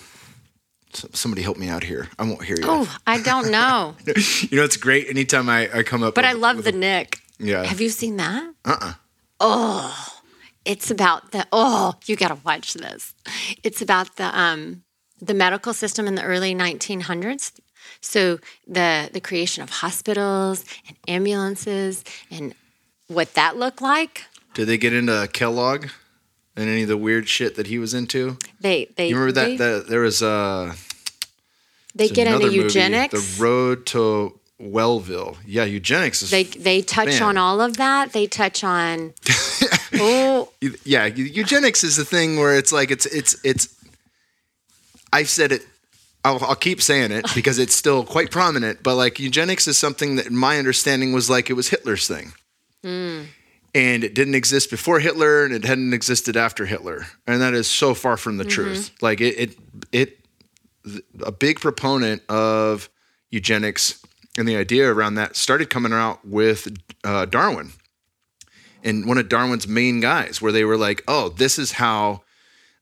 [0.97, 2.07] So, somebody help me out here.
[2.17, 2.63] I won't hear you.
[2.65, 3.95] oh i don't know
[4.49, 5.03] You know, it's great.
[5.09, 7.63] Anytime I, I come up, but i love with the Knick Yeah.
[7.71, 8.93] have you seen that Uh-uh.
[9.39, 9.91] oh
[10.65, 13.13] it's about the oh you gotta watch this
[13.63, 14.83] it's about the um
[15.29, 17.51] the medical system in the early 1900s
[18.01, 22.53] so the the creation of hospitals and ambulances and
[23.07, 24.25] what that looked like.
[24.53, 25.87] Did they get into Kellogg
[26.57, 28.37] and any of the weird shit that he was into?
[28.59, 29.45] They they You remember that?
[29.47, 30.73] they, that there was uh,
[31.97, 33.13] they get into movie, eugenics.
[33.13, 35.37] The Road to Wellville.
[35.45, 37.23] Yeah, eugenics is they they touch Man.
[37.23, 38.13] on all of that.
[38.13, 39.13] They touch on
[39.93, 40.49] oh
[40.83, 43.73] yeah eugenics is the thing where it's like it's it's it's
[45.13, 45.65] i've said it
[46.25, 50.17] I'll, I'll keep saying it because it's still quite prominent but like eugenics is something
[50.17, 52.33] that my understanding was like it was hitler's thing
[52.83, 53.23] hmm.
[53.73, 57.67] and it didn't exist before hitler and it hadn't existed after hitler and that is
[57.67, 58.49] so far from the mm-hmm.
[58.51, 59.57] truth like it it,
[59.91, 60.19] it
[61.23, 62.89] a big proponent of
[63.29, 64.03] eugenics
[64.37, 66.67] and the idea around that started coming out with
[67.03, 67.71] uh, darwin
[68.83, 72.23] and one of Darwin's main guys, where they were like, "Oh, this is how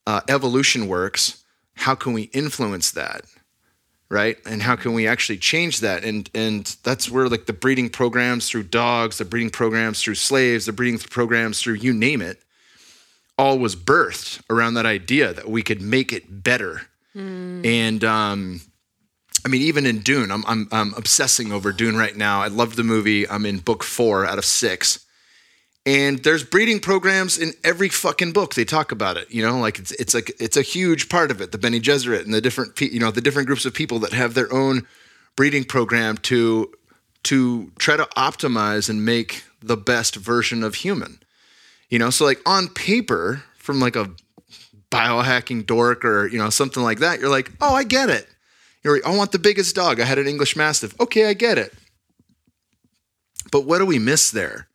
[0.05, 1.43] uh, evolution works.
[1.73, 3.21] How can we influence that,
[4.09, 4.37] right?
[4.45, 8.49] And how can we actually change that?" And and that's where like the breeding programs
[8.49, 12.41] through dogs, the breeding programs through slaves, the breeding programs through you name it,
[13.37, 16.83] all was birthed around that idea that we could make it better.
[17.65, 18.61] And um,
[19.45, 22.41] I mean, even in Dune, I'm, I'm I'm obsessing over Dune right now.
[22.41, 23.27] I love the movie.
[23.27, 25.05] I'm in book four out of six
[25.85, 29.79] and there's breeding programs in every fucking book they talk about it you know like
[29.79, 32.79] it's it's like it's a huge part of it the Bene Gesserit and the different
[32.81, 34.85] you know the different groups of people that have their own
[35.35, 36.71] breeding program to
[37.23, 41.19] to try to optimize and make the best version of human
[41.89, 44.09] you know so like on paper from like a
[44.95, 48.27] biohacking dork or you know something like that you're like oh I get it.
[48.83, 49.99] You're like, I want the biggest dog.
[49.99, 50.99] I had an English mastiff.
[50.99, 51.73] Okay I get it.
[53.51, 54.67] But what do we miss there?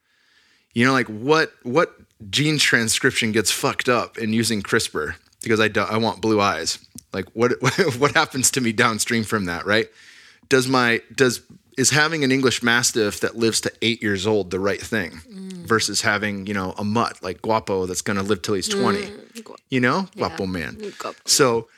[0.74, 1.94] You know like what what
[2.28, 5.14] gene transcription gets fucked up in using crispr?
[5.42, 6.78] Because i do, i want blue eyes.
[7.12, 7.52] Like what
[7.98, 9.88] what happens to me downstream from that right?
[10.48, 11.40] Does my does
[11.80, 15.52] is having an english mastiff that lives to 8 years old the right thing mm.
[15.72, 18.80] versus having you know a mutt like guapo that's going to live till he's mm,
[18.80, 21.18] 20 you know guapo man mm, Guapo.
[21.24, 21.68] so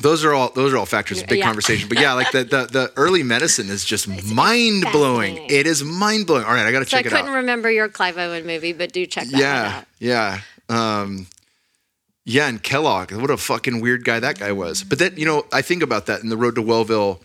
[0.00, 1.46] those are all those are all factors big Yeah.
[1.46, 5.84] conversation but yeah like the, the the early medicine is just mind blowing it is
[5.84, 7.88] mind blowing all right i gotta So I check it out I couldn't remember your
[7.88, 9.84] Clive Owen movie, but do check that yeah, out.
[10.00, 11.26] yeah, um,
[12.24, 12.48] yeah.
[12.48, 14.82] And Kellogg, what a fucking weird guy that guy was.
[14.82, 17.20] But then you know, I think about that in the road to Wellville.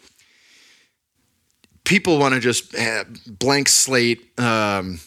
[1.90, 5.00] People want to just eh, blank slate, um,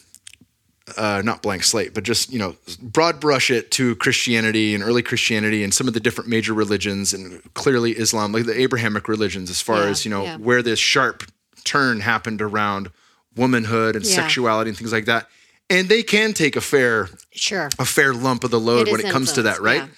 [0.97, 5.01] uh, not blank slate, but just you know, broad brush it to Christianity and early
[5.01, 9.49] Christianity and some of the different major religions, and clearly Islam, like the Abrahamic religions,
[9.49, 10.35] as far Yeah, as you know, yeah.
[10.37, 11.23] where this sharp
[11.63, 12.91] turn happened around
[13.37, 14.15] womanhood and Yeah.
[14.15, 15.29] sexuality and things like that.
[15.69, 17.69] And they can take a fair Sure.
[17.79, 19.89] a fair lump of the load It when it comes to that, right?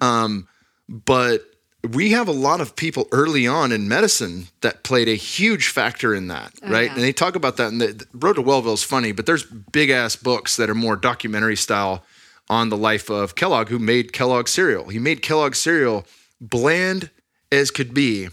[0.00, 0.46] Um,
[0.88, 1.44] but
[1.88, 6.14] we have a lot of people early on in medicine that played a huge factor
[6.14, 6.86] in that, right?
[6.86, 6.94] yeah.
[6.94, 7.68] And they talk about that.
[7.68, 10.74] And the, the Road to Wellville is funny, but there's big ass books that are
[10.74, 12.04] more documentary style
[12.48, 14.88] on the life of Kellogg, who made Kellogg cereal.
[14.88, 16.04] He made Kellogg cereal
[16.40, 17.10] bland
[17.52, 18.28] as could be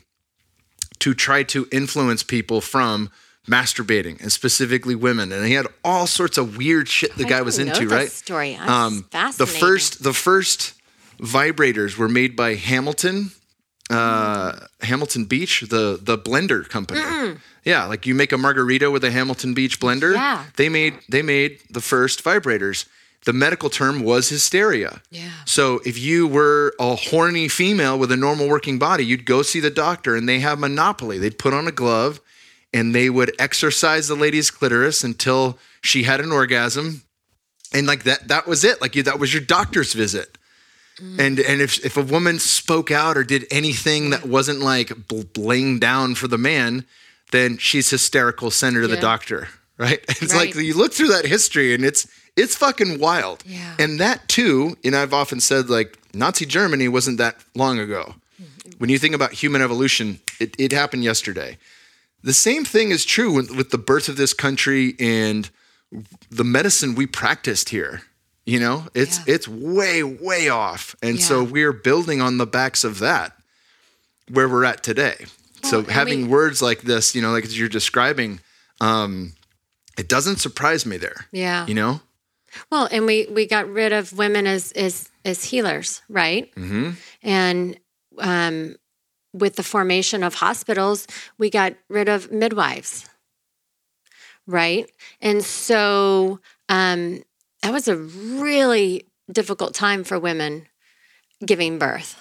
[0.99, 3.11] to try to influence people from
[3.47, 7.41] masturbating and specifically women and he had all sorts of weird shit the I guy
[7.43, 8.55] was into right Story.
[8.55, 10.73] Um, the first the first
[11.19, 13.31] vibrators were made by Hamilton
[13.89, 17.01] uh, Hamilton Beach the the blender company
[17.63, 20.43] yeah like you make a margarita with a Hamilton Beach blender Yeah.
[20.57, 22.85] they made they made the first vibrators
[23.25, 25.29] the medical term was hysteria Yeah.
[25.45, 29.59] so if you were a horny female with a normal working body, you'd go see
[29.59, 31.17] the doctor and they have monopoly.
[31.19, 32.21] They'd put on a glove
[32.73, 37.01] and they would exercise the lady's clitoris until she had an orgasm.
[37.73, 38.79] And like that that was it.
[38.81, 40.37] Like you, that was your doctor's visit.
[41.01, 41.19] Mm.
[41.19, 45.23] And and if if a woman spoke out or did anything that wasn't like bl-
[45.35, 46.85] laying down for the man,
[47.31, 48.49] then she's hysterical.
[48.51, 49.01] Send her to the Yeah.
[49.01, 49.99] doctor, right?
[50.21, 50.55] It's Right.
[50.55, 53.43] like you look through that history and it's it's fucking wild.
[53.45, 53.75] Yeah.
[53.79, 58.15] And that too, and I've often said like Nazi Germany wasn't that long ago.
[58.41, 58.79] Mm.
[58.79, 61.57] When you think about human evolution, it, it happened yesterday.
[62.23, 65.49] The same thing is true with, with the birth of this country and
[66.31, 68.01] the medicine we practiced here.
[68.45, 69.33] You know, it's Yeah.
[69.35, 73.35] it's way way off, and so we're building on the backs of that
[74.29, 75.25] where we're at today.
[75.63, 78.39] so having we- words like this, you know, like as you're describing,
[78.81, 79.33] um,
[79.97, 81.25] it doesn't surprise me there.
[81.31, 81.65] Yeah.
[81.65, 82.01] You know,
[82.71, 86.53] Well, and we we got rid of women as as as healers, right?
[86.55, 86.91] mm-hmm.
[87.23, 87.79] And
[88.19, 88.75] um,
[89.33, 91.07] with the formation of hospitals,
[91.39, 93.05] we got rid of midwives,
[94.45, 94.89] right?
[95.21, 96.39] And so
[96.69, 97.23] um,
[97.65, 100.67] that was a really difficult time for women
[101.43, 102.15] giving birth,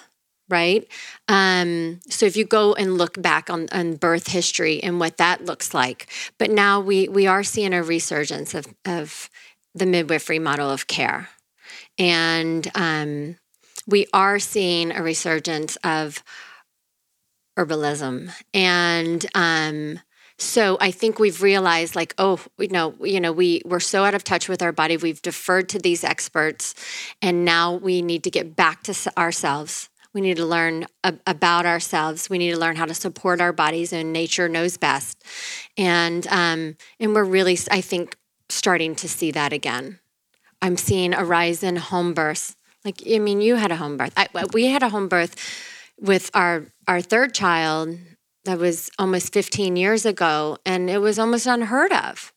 [0.49, 0.87] right?
[1.27, 5.45] Um, so if you go and look back on, on birth history and what that
[5.45, 6.07] looks like,
[6.39, 9.29] but now we we are seeing a resurgence of of
[9.75, 11.29] the midwifery model of care,
[11.99, 13.37] and um,
[13.85, 16.23] we are seeing a resurgence of
[17.55, 19.99] herbalism and um,
[20.37, 24.13] so I think we've realized like, oh, you know, you know, we we're so out
[24.13, 24.97] of touch with our body.
[24.97, 26.75] We've deferred to these experts,
[27.21, 29.89] and now we need to get back to ourselves.
[30.13, 32.29] We need to learn a- about ourselves.
[32.29, 35.23] We need to learn how to support our bodies, and nature knows best.
[35.77, 38.17] And um, and we're really, I think,
[38.49, 39.99] starting to see that again.
[40.61, 42.57] I'm seeing a rise in home births.
[42.83, 44.13] Like, I mean, you had a home birth.
[44.17, 45.35] I, we had a home birth
[45.99, 47.97] with our our third child
[48.45, 52.31] that was almost 15 years ago and it was almost unheard of.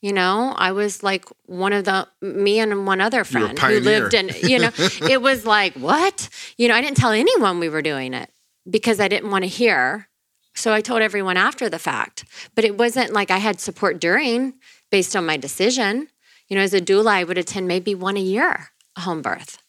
[0.00, 4.14] You know i was like one of the me and one other friend who lived
[4.14, 4.70] in you know
[5.08, 6.28] it was like what?
[6.56, 8.28] You know i didn't tell anyone we were doing it
[8.68, 10.08] because i didn't want to hear
[10.54, 12.24] so i told everyone after the fact.
[12.56, 14.54] But it wasn't like i had support during
[14.90, 16.08] based on my decision.
[16.48, 19.62] You know as a doula i would attend maybe one a year a home birth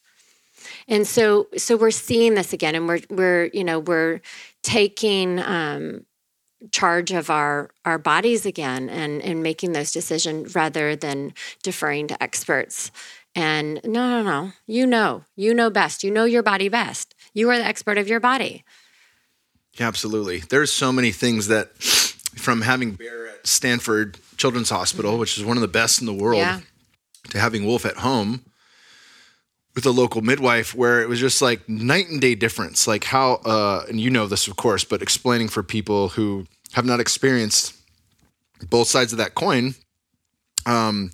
[0.87, 4.21] and so so we're seeing this again and we're we're you know we're
[4.61, 6.05] taking um,
[6.71, 12.23] charge of our our bodies again and and making those decisions rather than deferring to
[12.23, 12.91] experts.
[13.35, 16.03] And no no no you know you know best.
[16.03, 17.15] You know your body best.
[17.33, 18.63] You are the expert of your body.
[19.73, 20.39] Yeah, absolutely.
[20.39, 25.19] There's so many things that from having bear at stanford children's hospital mm-hmm.
[25.19, 26.59] which is one of the best in the world yeah.
[27.29, 28.43] to having wolf at home
[29.75, 32.87] with a local midwife where it was just like night and day difference.
[32.87, 36.85] Like how uh, and you know this of course but explaining for people who have
[36.85, 37.75] not experienced
[38.69, 39.75] both sides of that coin
[40.65, 41.11] um,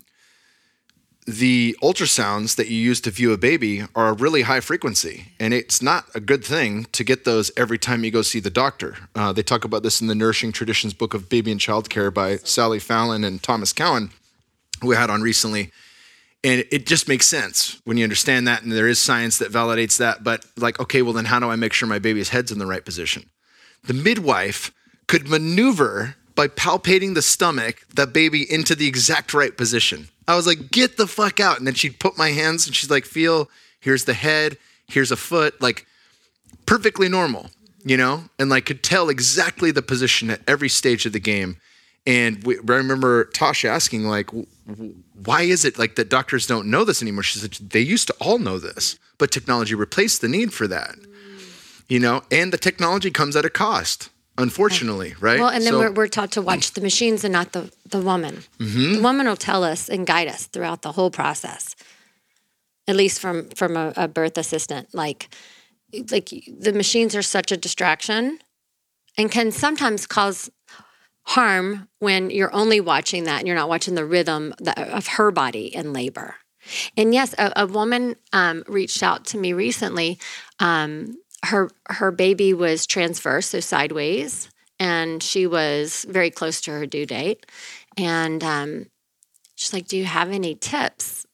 [1.26, 5.52] the ultrasounds that you use to view a baby are a really high frequency and
[5.54, 8.96] it's not a good thing to get those every time you go see the doctor.
[9.14, 12.10] Uh, they talk about this in the nourishing traditions book of baby and child care
[12.10, 14.10] by sally fallon and thomas cowan
[14.80, 15.70] who we had on recently
[16.42, 19.98] and it just makes sense when you understand that and there is science that validates
[19.98, 22.58] that but like okay well then how do i make sure my baby's head's in
[22.58, 23.28] the right position?
[23.84, 24.72] The midwife
[25.06, 30.08] could maneuver by palpating the stomach that baby into the exact right position.
[30.28, 31.58] I was like get the fuck out.
[31.58, 35.16] And then she'd put my hands and she's like feel here's the head here's a
[35.16, 35.86] foot like
[36.66, 37.50] perfectly normal
[37.84, 38.24] you know?
[38.38, 41.56] And like could tell exactly the position at every stage of the game
[42.10, 44.30] and we, I remember Tasha asking, like,
[45.24, 47.22] why is it like that doctors don't know this anymore?
[47.22, 50.96] She said, they used to all know this, but technology replaced the need for that.
[51.88, 55.38] You know, and the technology comes at a cost, unfortunately, right?
[55.38, 58.00] Well, and then so, we're, we're taught to watch the machines and not the, the
[58.00, 58.42] woman.
[58.58, 58.94] Mm-hmm.
[58.94, 61.76] The woman will tell us and guide us throughout the whole process,
[62.88, 64.92] at least from from a, a birth assistant.
[64.92, 65.28] Like,
[66.10, 68.40] like the machines are such a distraction
[69.16, 70.50] and can sometimes cause
[71.24, 75.74] harm when you're only watching that and you're not watching the rhythm of her body
[75.74, 76.36] in labor.
[76.96, 80.18] And yes, a, a woman um, reached out to me recently.
[80.58, 86.86] Um, her her baby was transverse, so sideways, and she was very close to her
[86.86, 87.46] due date.
[87.96, 88.86] And um,
[89.54, 91.26] she's like, "Do you have any tips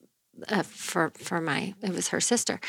[0.47, 2.59] uh, for for my?" It was her sister,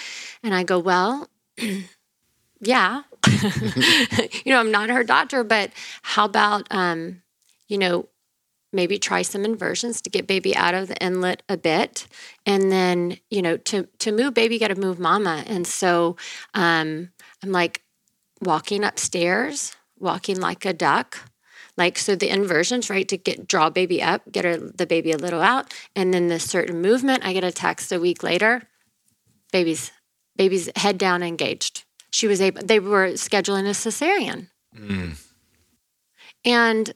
[0.42, 1.28] and I go, "Well."
[2.60, 3.02] yeah.
[4.44, 5.70] you know, I'm not her doctor, but
[6.02, 7.22] how about, um,
[7.68, 8.08] you know,
[8.72, 12.06] maybe try some inversions to get baby out of the inlet a bit
[12.44, 15.42] and then you know to to move baby got to move mama.
[15.46, 16.16] And so
[16.54, 17.10] um
[17.42, 17.82] i'm like
[18.40, 21.30] walking upstairs walking like a duck
[21.76, 25.16] like so the inversions right to get draw baby up get her, the baby a
[25.16, 28.62] little out and then the certain movement i get a text a week later
[29.50, 29.90] baby's
[30.36, 34.48] baby's head down engaged she was able they were scheduling a cesarean.
[34.76, 35.18] Mm.
[36.44, 36.94] and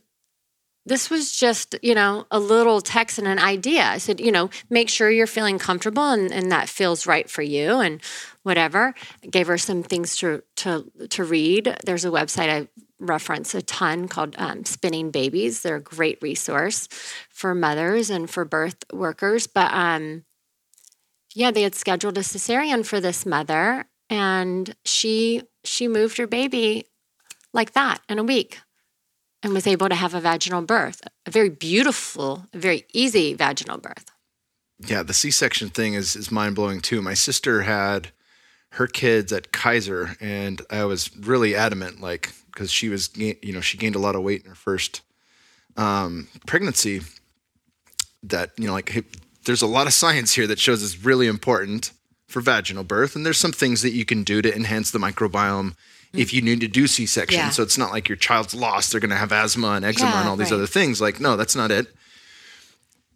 [0.85, 3.85] this was just you know a little text and an idea.
[3.85, 7.43] I said you know make sure you're feeling comfortable and, and that feels right for
[7.43, 8.01] you and
[8.43, 8.95] whatever.
[9.23, 11.77] I gave her some things to to to read.
[11.85, 12.69] There's a website i
[13.05, 15.63] reference a ton called um, spinning babies.
[15.63, 16.87] They're a great resource
[17.31, 19.47] for mothers and for birth workers.
[19.47, 20.25] But um
[21.35, 26.87] yeah they had scheduled a cesarean for this mother and she she moved her baby
[27.53, 28.61] like that in a week
[29.43, 34.07] and was able to have a vaginal birth, a very beautiful, very easy vaginal birth.
[34.79, 37.03] Yeah, the C-section thing is is mind blowing too.
[37.03, 38.11] My sister had
[38.73, 43.61] her kids at Kaiser, and I was really adamant, like because she was, you know,
[43.61, 45.03] she gained a lot of weight in her first
[45.77, 47.03] um, pregnancy.
[48.25, 49.03] That you know, like hey,
[49.45, 51.93] there's a lot of science here that shows it's really important
[52.33, 55.75] for vaginal birth, and there's some things that you can do to enhance the microbiome
[56.13, 57.39] if you need to do C-section.
[57.39, 57.51] Yeah.
[57.51, 60.21] So it's not like your child's lost; they're going to have asthma and eczema Yeah,
[60.21, 60.57] and all these right.
[60.57, 61.01] other things.
[61.01, 61.87] Like, no, that's not it.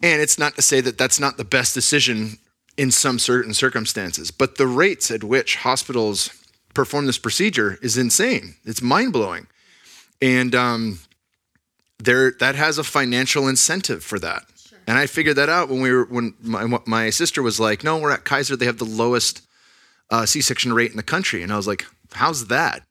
[0.02, 2.38] And it's not to say that that's not the best decision
[2.76, 6.30] in some certain circumstances, but the rates at which hospitals
[6.74, 8.56] perform this procedure is insane.
[8.64, 9.46] It's mind blowing,
[10.20, 10.98] and um,
[11.98, 14.42] there that has a financial incentive for that.
[14.86, 17.98] And I figured that out when we were when my my sister was like, "No,
[17.98, 18.56] we're at Kaiser.
[18.56, 19.42] They have the lowest
[20.10, 22.82] uh, C-section rate in the country," and I was like, "How's that?"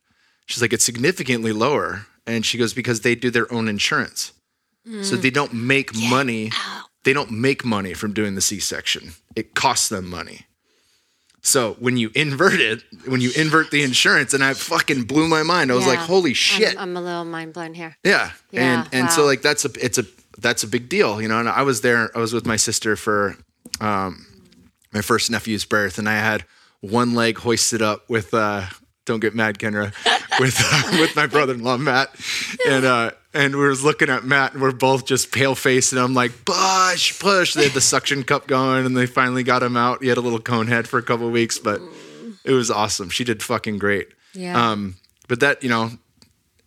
[0.46, 4.34] She's like, "It's significantly lower," and she goes, "Because they do their own insurance,
[5.04, 6.52] so they don't make money.
[7.06, 9.14] They don't make money from doing the C-section.
[9.36, 10.48] It costs them money."
[11.42, 15.44] So when you invert it, when you invert the insurance, and I fucking blew my
[15.44, 15.72] mind.
[15.72, 17.96] I was like, "Holy shit!" I'm, I'm a little mind blown here.
[18.04, 18.32] Yeah.
[18.52, 20.06] Yeah, and and so like that's a it's a
[20.38, 21.40] that's a big deal, you know.
[21.40, 22.16] And I was there.
[22.16, 23.38] I was with my sister for
[23.80, 24.26] um,
[24.94, 26.46] my first nephew's birth, and I had
[26.82, 28.66] one leg hoisted up with uh,
[29.06, 29.94] don't get mad, Kendra,
[30.40, 32.10] with uh, with my brother-in-law Matt,
[32.68, 36.02] and uh, and we was looking at Matt, and we're both just pale faced, and
[36.02, 37.54] I'm like push push.
[37.54, 40.02] They had the suction cup going, and they finally got him out.
[40.02, 41.82] He had a little cone head for a couple of weeks, but
[42.44, 43.10] it was awesome.
[43.10, 44.10] She did fucking great.
[44.34, 44.72] Yeah.
[44.72, 44.96] Um,
[45.28, 45.92] but that you know,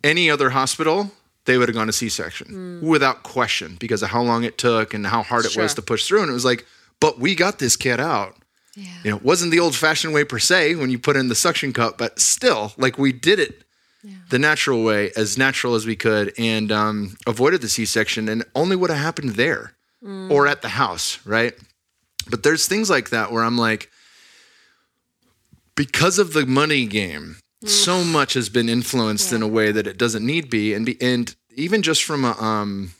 [0.03, 1.11] any other hospital,
[1.49, 5.07] they would have gone to C-section without question because of how long it took and
[5.07, 6.21] how hard it was to push through.
[6.21, 6.65] And it was like,
[6.99, 8.35] but we got this kid out.
[8.75, 8.85] yeah.
[9.03, 11.73] You know, it wasn't the old-fashioned way per se when you put in the suction
[11.73, 13.63] cup, but still, like we did it
[14.29, 18.75] the natural way, as natural as we could, and um, avoided the C-section, and only
[18.75, 19.73] would have happened there
[20.29, 21.53] or at the house, right?
[22.29, 23.89] But there's things like that where I'm like,
[25.75, 29.97] because of the money game, so much has been influenced in a way that it
[29.97, 32.91] doesn't need be, and be, and even just from a um,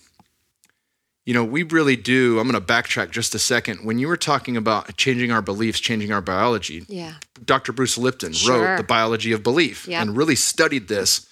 [1.26, 2.40] you know, we really do.
[2.40, 3.86] I'm going to backtrack just a second.
[3.86, 7.16] When you were talking about changing our beliefs, changing our biology, Yeah.
[7.46, 7.72] Dr.
[7.72, 8.64] Bruce Lipton Sure.
[8.64, 11.28] wrote The Biology of Belief and really studied this.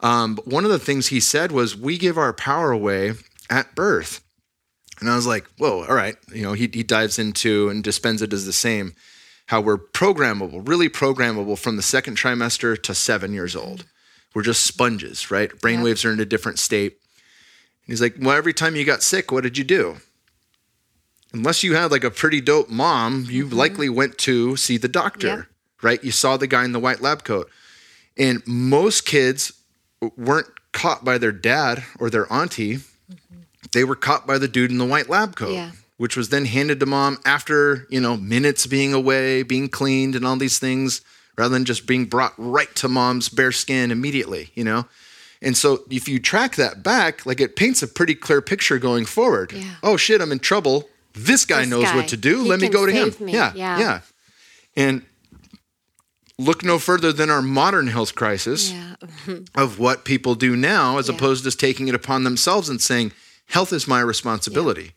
[0.00, 3.12] Um, but one of the things he said was, We give our power away
[3.50, 4.22] at birth.
[5.00, 6.16] And I was like, Whoa, all right.
[6.32, 8.94] You know, he, he dives into and Dispenza does the same,
[9.48, 13.84] how we're programmable, really programmable from the second trimester to seven years old.
[14.34, 15.50] We're just sponges, right?
[15.50, 16.92] Brainwaves are in a different state.
[16.92, 19.96] And he's like, Well, every time you got sick, what did you do?
[21.32, 23.56] Unless you had like a pretty dope mom, you mm-hmm.
[23.56, 25.46] likely went to see the doctor, Yep.
[25.82, 26.04] right?
[26.04, 27.50] You saw the guy in the white lab coat.
[28.16, 29.52] And most kids
[30.16, 32.76] weren't caught by their dad or their auntie.
[32.76, 33.40] Mm-hmm.
[33.72, 35.70] They were caught by the dude in the white lab coat, Yeah.
[35.96, 40.26] which was then handed to mom after, you know, minutes being away, being cleaned and
[40.26, 41.00] all these things,
[41.36, 44.86] rather than just being brought right to mom's bare skin immediately, you know?
[45.42, 49.04] And so if you track that back, like it paints a pretty clear picture going
[49.04, 49.52] forward.
[49.52, 49.74] Yeah.
[49.82, 50.88] Oh shit, I'm in trouble.
[51.12, 52.44] This guy This knows guy, what to do.
[52.44, 53.14] Let me go to him.
[53.20, 53.32] me.
[53.32, 53.52] Yeah.
[53.54, 53.78] Yeah.
[53.78, 54.00] Yeah.
[54.76, 55.02] And
[56.38, 58.94] look no further than our modern health crisis Yeah.
[59.54, 61.14] of what people do now as Yeah.
[61.14, 63.12] opposed to just taking it upon themselves and saying
[63.46, 64.92] health is my responsibility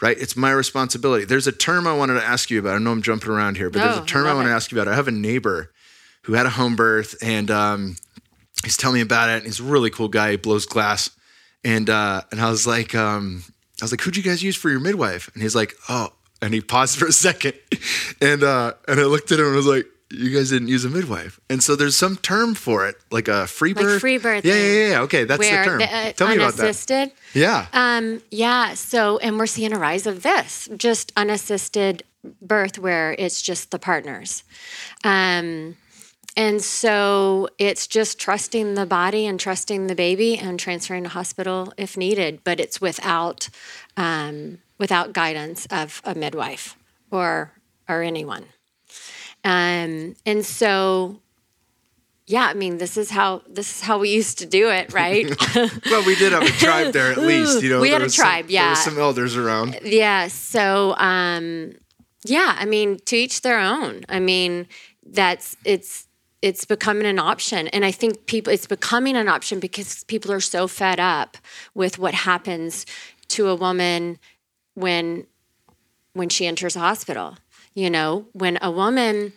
[0.00, 2.90] right it's my responsibility there's a term i wanted to ask you about i know
[2.90, 4.90] i'm jumping around here but there's a term I i want to ask you about
[4.90, 5.70] i have a neighbor
[6.22, 7.96] who had a home birth and um,
[8.64, 10.32] he's telling me about it and he's a really cool guy.
[10.32, 11.10] He blows glass.
[11.64, 13.44] And uh, and i was like um,
[13.80, 15.30] i was like who'd you guys use for your midwife?
[15.34, 17.54] And he's like oh and he paused for a second.
[18.20, 20.90] And uh, and i looked at him and was like you guys didn't use a
[20.90, 21.40] midwife.
[21.48, 24.00] And so there's some term for it like a free Like birth?
[24.00, 24.44] free birthing.
[24.44, 25.80] yeah yeah yeah okay that's the term.
[25.80, 26.64] uh, tell me about that.
[26.64, 27.12] unassisted.
[27.32, 27.66] yeah.
[27.72, 28.74] Um, yeah.
[28.74, 32.02] So, and we're seeing a rise of this, just unassisted
[32.42, 34.44] birth, where it's just the partners.
[35.02, 35.76] Um,
[36.36, 41.72] and so it's just trusting the body and trusting the baby and transferring to hospital
[41.76, 43.48] if needed, but it's without
[43.96, 46.76] um, without guidance of a midwife
[47.10, 47.52] or
[47.88, 48.44] or anyone.
[49.44, 51.20] Um, and so,
[52.26, 55.26] yeah, I mean, this is how this is how we used to do it, right?
[55.90, 58.14] well we did have a tribe there at least you know We had a was
[58.14, 58.74] some- tribe, there yeah.
[58.74, 60.28] some elders around Yeah.
[60.28, 61.72] So, um,
[62.24, 64.04] yeah, I mean, to each their own.
[64.08, 64.68] I mean,
[65.04, 66.06] that's it's
[66.42, 70.40] it's becoming an option, and I think people it's becoming an option because people are
[70.40, 71.38] so fed up
[71.74, 72.84] with what happens
[73.28, 74.18] to a woman
[74.74, 75.26] when
[76.12, 77.36] when she enters a hospital.
[77.74, 79.32] You know, when a woman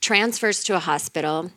[0.00, 1.50] transfers to a hospital.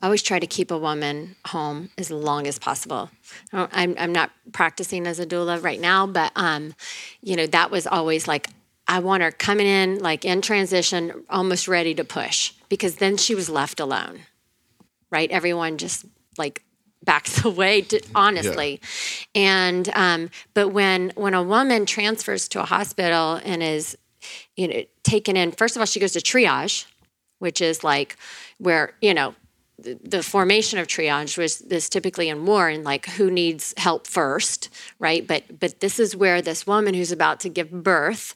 [0.00, 3.10] I always try to keep a woman home as long as possible.
[3.52, 6.74] I'm, I'm not practicing as a doula right now, but um,
[7.20, 8.48] you know that was always like
[8.88, 13.34] I want her coming in like in transition, almost ready to push, because then she
[13.34, 14.20] was left alone.
[15.10, 16.04] Right, everyone just
[16.36, 16.64] like
[17.04, 18.80] backs away, to, honestly.
[19.34, 23.96] And um, but when when a woman transfers to a hospital and is
[24.56, 25.52] you know, taken in.
[25.52, 26.86] First of all, she goes to triage,
[27.38, 28.16] which is like
[28.58, 29.34] where you know
[29.78, 34.68] the, formation of triage was this typically in war and like who needs help first
[34.98, 35.26] right?
[35.26, 38.34] But but this is where this woman who's about to give birth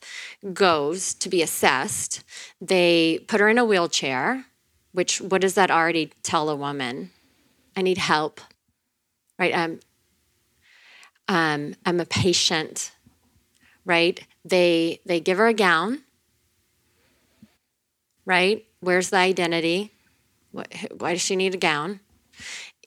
[0.53, 2.22] goes to be assessed.
[2.61, 4.47] They put her in a wheelchair
[4.93, 7.11] which what does that already tell a woman?
[7.76, 8.40] I need help
[9.38, 9.55] right?
[9.55, 9.80] I'm
[11.28, 12.93] um, i'm a patient
[13.84, 14.24] right?
[14.45, 16.03] They they give her a gown
[18.24, 18.64] right?
[18.80, 19.93] Where's the identity
[20.53, 22.00] why does she need a gown?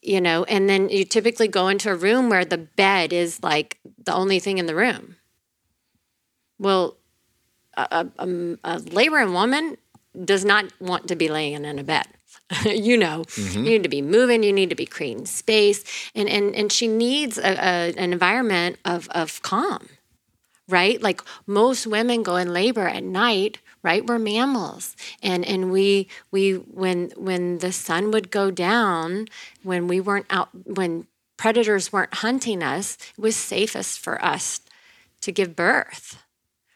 [0.01, 3.79] You know, and then you typically go into a room where the bed is like
[4.03, 5.15] the only thing in the room.
[6.59, 6.97] Well,
[7.75, 9.77] a, a, a laboring woman
[10.23, 12.07] does not want to be laying in a bed.
[12.65, 13.63] you know, mm-hmm.
[13.63, 16.87] you need to be moving, you need to be creating space, and and and she
[16.87, 19.89] needs a, a, an environment of of calm,
[20.69, 21.01] right?
[21.01, 24.05] Like most women go in labor at night right?
[24.05, 24.95] We're mammals.
[25.23, 29.27] And and we we when when the sun would go down
[29.63, 31.07] when we weren't out when
[31.37, 34.61] predators weren't hunting us it was safest for us
[35.21, 36.17] to give birth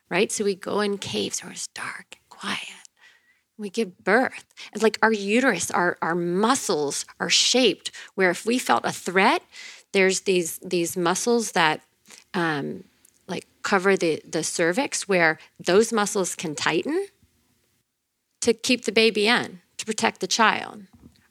[0.10, 0.32] right?
[0.32, 2.89] So we go in caves where it's dark and quiet.
[3.57, 4.45] We give birth.
[4.74, 9.43] It's like our uterus our our muscles are shaped where if we felt a threat
[9.91, 11.82] there's these these muscles that
[12.34, 12.84] um,
[13.70, 17.05] cover the, the cervix where those muscles can tighten
[18.41, 20.82] to keep the baby in, to protect the child,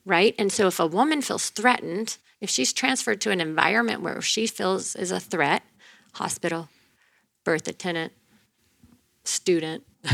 [0.05, 0.35] right?
[0.39, 4.47] And so if a woman feels threatened, if she's transferred to an environment where she
[4.47, 5.63] feels is a threat,
[6.13, 6.69] hospital,
[7.43, 8.13] birth attendant,
[9.25, 9.83] student,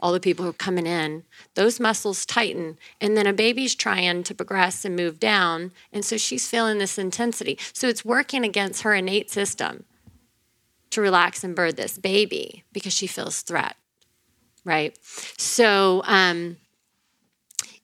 [0.00, 1.22] all the people who are coming in,
[1.54, 2.76] those muscles tighten.
[3.00, 5.72] And then a baby's trying to progress and move down.
[5.94, 7.58] And so she's feeling this intensity.
[7.72, 9.84] So it's working against her innate system
[10.94, 13.76] to relax and birth this baby because she feels threat,
[14.64, 14.96] right?
[15.36, 16.56] So um,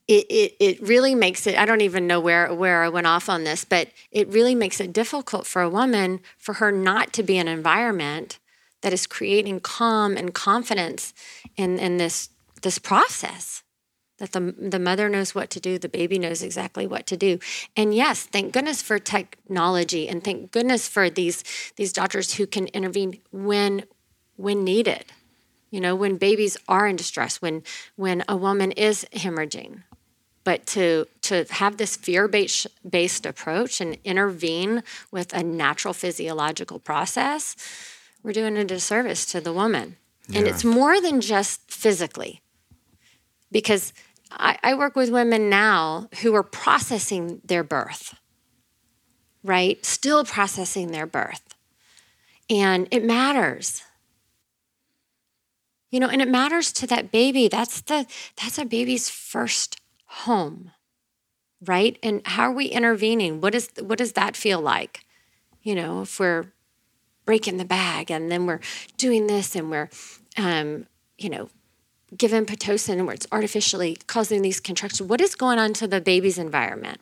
[0.07, 3.29] it, it, it really makes it, I don't even know where, where I went off
[3.29, 7.23] on this, but it really makes it difficult for a woman for her not to
[7.23, 8.39] be in an environment
[8.81, 11.13] that is creating calm and confidence
[11.55, 12.29] in, in this,
[12.61, 13.63] this process
[14.21, 17.39] that the, the mother knows what to do, the baby knows exactly what to do.
[17.75, 21.43] And yes, thank goodness for technology and thank goodness for these
[21.75, 23.85] these doctors who can intervene when
[24.37, 25.05] when needed.
[25.71, 27.63] You know, when babies are in distress, when
[27.95, 29.81] when a woman is hemorrhaging.
[30.43, 37.55] But to to have this fear-based based approach and intervene with a natural physiological process,
[38.21, 39.97] we're doing a disservice to the woman.
[40.27, 40.39] Yeah.
[40.39, 42.41] And it's more than just physically.
[43.51, 43.91] Because
[44.31, 48.15] I, I work with women now who are processing their birth,
[49.43, 49.83] right?
[49.85, 51.55] Still processing their birth.
[52.49, 53.83] And it matters.
[55.89, 57.47] You know, and it matters to that baby.
[57.47, 58.05] That's the
[58.41, 60.71] that's a baby's first home.
[61.65, 61.99] Right?
[62.01, 63.41] And how are we intervening?
[63.41, 65.01] What is what does that feel like?
[65.61, 66.53] You know, if we're
[67.25, 68.61] breaking the bag and then we're
[68.97, 69.89] doing this and we're
[70.37, 71.49] um, you know,
[72.15, 76.37] given Pitocin where it's artificially causing these contractions, what is going on to the baby's
[76.37, 76.99] environment?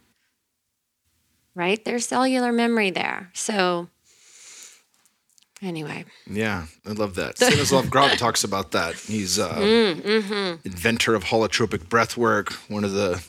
[1.56, 1.84] Right?
[1.84, 3.32] There's cellular memory there.
[3.34, 3.90] So,
[5.62, 6.06] anyway.
[6.30, 7.38] Yeah, I love that.
[7.38, 8.96] Stanislav Grof talks about that.
[8.96, 10.68] He's uh, mm, mm-hmm.
[10.68, 13.24] inventor of holotropic breath work, one of the,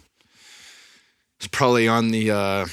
[1.38, 2.66] he's probably on the, uh,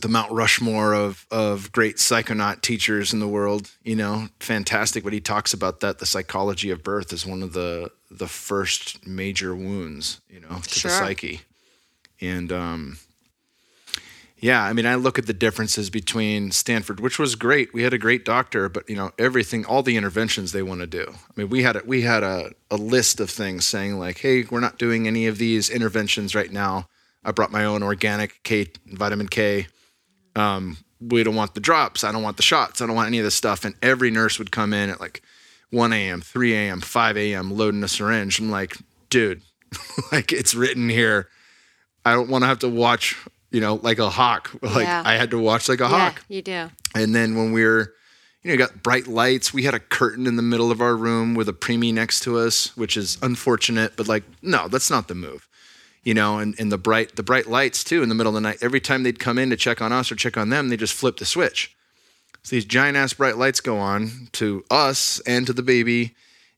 [0.00, 3.70] the Mount Rushmore of of great psychonaut teachers in the world.
[3.82, 5.04] You know, fantastic.
[5.04, 9.06] But he talks about that the psychology of birth is one of the the first
[9.06, 10.20] major wounds.
[10.28, 10.90] You know, to sure.
[10.90, 11.40] the psyche,
[12.20, 12.98] and um,
[14.40, 17.74] yeah, I mean, I look at the differences between Stanford, which was great.
[17.74, 20.86] We had a great doctor, but you know, everything, all the interventions they want to
[20.86, 21.06] do.
[21.08, 24.44] I mean, we had a, we had a, a list of things saying like, hey,
[24.50, 26.88] we're not doing any of these interventions right now.
[27.22, 29.66] I brought my own organic K vitamin K
[30.36, 32.04] um, we don't want the drops.
[32.04, 32.80] I don't want the shots.
[32.80, 33.64] I don't want any of this stuff.
[33.64, 35.22] And every nurse would come in at like
[35.70, 38.38] 1 a.m., 3 a.m., 5 a.m., loading a syringe.
[38.38, 38.76] I'm like,
[39.08, 39.42] dude,
[40.12, 41.28] like it's written here.
[42.04, 43.16] I don't want to have to watch,
[43.50, 44.50] you know, like a hawk.
[44.62, 45.02] Like yeah.
[45.04, 46.24] I had to watch like a yeah, hawk.
[46.28, 46.70] You do.
[46.94, 47.94] And then when we were,
[48.42, 49.52] you know, got bright lights.
[49.52, 52.38] We had a curtain in the middle of our room with a preemie next to
[52.38, 55.46] us, which is unfortunate, but like, no, that's not the move
[56.02, 58.40] you know, and, and the bright the bright lights too in the middle of the
[58.40, 58.58] night.
[58.60, 60.94] Every time they'd come in to check on us or check on them, they just
[60.94, 61.74] flip the switch.
[62.42, 66.14] So these giant ass bright lights go on to us and to the baby,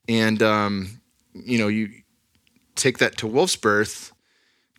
[0.08, 1.00] and um,
[1.34, 1.90] you know, you
[2.76, 4.12] take that to Wolf's birth.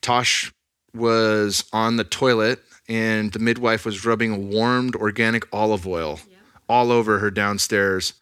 [0.02, 0.52] Tosh
[0.94, 6.38] was on the toilet, and the midwife was rubbing warmed organic olive oil yeah.
[6.70, 8.14] all over her downstairs,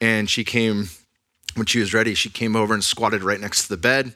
[0.00, 0.88] and she came
[1.56, 4.14] when she was ready, she came over and squatted right next to the bed,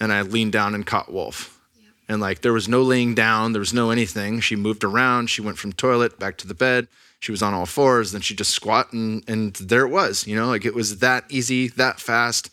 [0.00, 1.60] and I leaned down and caught Wolf.
[2.08, 4.40] And like there was no laying down, there was no anything.
[4.40, 5.30] She moved around.
[5.30, 6.88] She went from toilet back to the bed.
[7.20, 8.10] She was on all fours.
[8.10, 10.26] Then she just squat and and there it was.
[10.26, 12.50] You know, like it was that easy, that fast.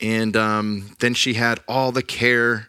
[0.00, 2.68] And um, then she had all the care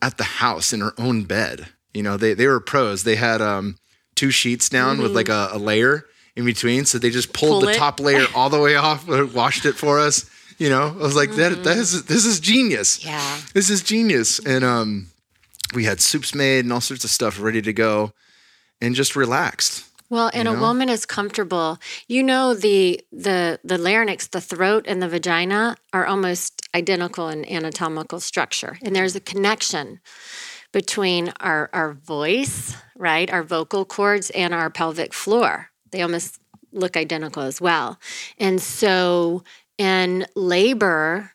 [0.00, 1.68] at the house in her own bed.
[1.92, 3.04] You know, they they were pros.
[3.04, 3.76] They had um,
[4.14, 5.02] two sheets down mm-hmm.
[5.02, 7.76] with like a, a, layer in between, so they just pulled Pull the it.
[7.76, 10.30] top layer all the way off, washed it for us.
[10.58, 11.38] You know, I was like, mm-hmm.
[11.38, 13.04] that that is this is genius.
[13.04, 14.38] Yeah, this is genius.
[14.38, 15.08] And um,
[15.74, 18.12] we had soups made and all sorts of stuff ready to go
[18.80, 19.84] and just relaxed.
[20.08, 20.54] Well, and know?
[20.54, 21.78] a woman is comfortable.
[22.08, 27.44] You know the the the larynx, the throat and the vagina are almost identical in
[27.50, 28.78] anatomical structure.
[28.82, 30.00] And there's a connection
[30.72, 33.30] between our our voice, right?
[33.30, 35.70] Our vocal cords and our pelvic floor.
[35.90, 36.38] They almost
[36.72, 37.98] look identical as well.
[38.38, 39.42] And so
[39.78, 41.32] in labor,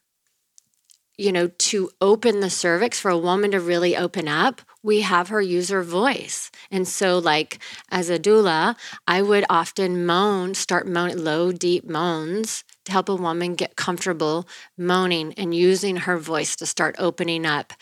[1.17, 5.29] you know, to open the cervix for a woman to really open up, we have
[5.29, 6.49] her use her voice.
[6.71, 7.59] And so, like,
[7.91, 8.75] as a doula,
[9.07, 14.47] I would often moan, start moaning low, deep moans to help a woman get comfortable
[14.77, 17.73] moaning and using her voice to start opening up.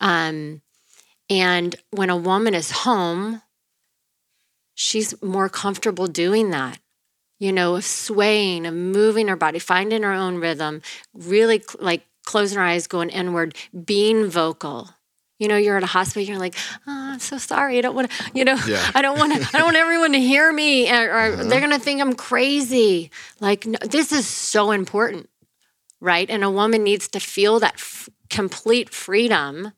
[0.00, 0.62] Um,
[1.28, 3.42] and when a woman is home,
[4.74, 6.78] she's more comfortable doing that
[7.38, 10.82] you know, of swaying, of moving our body, finding our own rhythm,
[11.12, 14.90] really like closing our eyes, going inward, being vocal.
[15.38, 16.22] You know, you're at a hospital.
[16.22, 16.54] You're like,
[16.86, 17.76] oh, I'm so sorry.
[17.78, 18.30] I don't want to.
[18.34, 18.90] You know, yeah.
[18.94, 19.48] I don't want to.
[19.52, 21.44] I don't want everyone to hear me, or, or uh-huh.
[21.44, 23.10] they're gonna think I'm crazy.
[23.40, 25.28] Like, no, this is so important,
[26.00, 26.30] right?
[26.30, 29.72] And a woman needs to feel that f- complete freedom,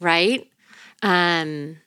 [0.00, 0.48] right?
[1.00, 1.78] Um,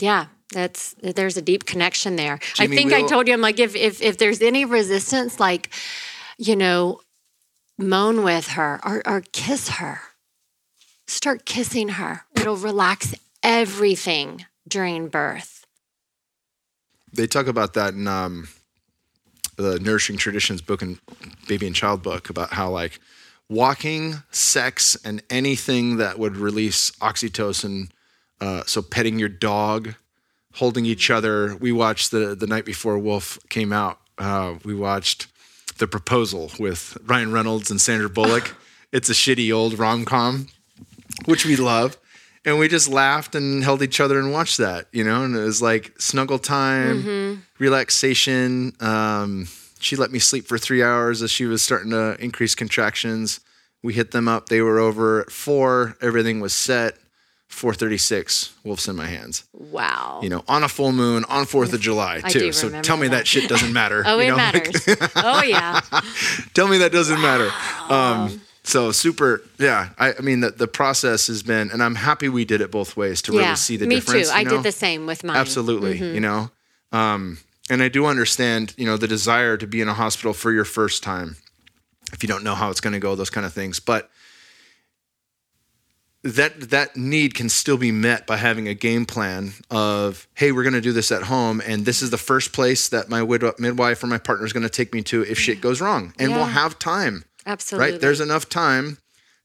[0.00, 2.38] yeah, that's there's a deep connection there.
[2.54, 5.38] Jimmy, I think we'll, I told you, I'm like, if if if there's any resistance,
[5.38, 5.70] like,
[6.38, 7.00] you know,
[7.78, 10.00] moan with her or, or kiss her.
[11.06, 12.22] Start kissing her.
[12.36, 15.66] It'll relax everything during birth.
[17.12, 18.48] They talk about that in um,
[19.56, 21.00] the Nourishing Traditions book and
[21.48, 23.00] Baby and Child book about how, like,
[23.48, 27.90] walking, sex, and anything that would release oxytocin.
[28.40, 29.96] Uh, so, petting your dog,
[30.54, 31.56] holding each other.
[31.56, 34.00] We watched the the night before Wolf came out.
[34.18, 35.26] Uh, we watched
[35.78, 38.54] the Proposal with Ryan Reynolds and Sandra Bullock.
[38.92, 40.48] it's a shitty old rom com,
[41.24, 41.96] which we love.
[42.44, 45.42] And we just laughed and held each other and watched that, you know, and it
[45.42, 47.40] was like snuggle time, mm-hmm.
[47.58, 48.72] relaxation.
[48.80, 49.46] Um,
[49.78, 53.40] she let me sleep for three hours as she was starting to increase contractions.
[53.82, 54.48] We hit them up.
[54.48, 55.96] They were over at four.
[56.00, 56.96] Everything was set.
[57.50, 61.80] 436 wolves in my hands wow you know on a full moon on 4th of
[61.80, 63.18] july too so tell me that.
[63.18, 63.26] that.
[63.26, 64.36] shit doesn't matter oh it know?
[64.36, 64.86] matters
[65.16, 65.80] oh yeah
[66.54, 67.22] tell me that doesn't wow.
[67.38, 67.50] matter
[67.92, 72.28] um, so super yeah I, I, mean the, the process has been and i'm happy
[72.28, 74.50] we did it both ways to yeah, really see the me difference too i know?
[74.50, 76.14] did the same with mine absolutely mm-hmm.
[76.14, 76.50] you know
[76.92, 80.52] um, and i do understand you know the desire to be in a hospital for
[80.52, 81.36] your first time
[82.12, 84.08] if you don't know how it's going to go those kind of things but
[86.22, 90.62] that that need can still be met by having a game plan of hey we're
[90.62, 93.22] going to do this at home and this is the first place that my
[93.58, 96.12] midwife or my partner is going to take me to if shit goes wrong.
[96.18, 96.36] And yeah.
[96.36, 97.92] we'll have time absolutely.
[97.92, 98.98] Right there's enough time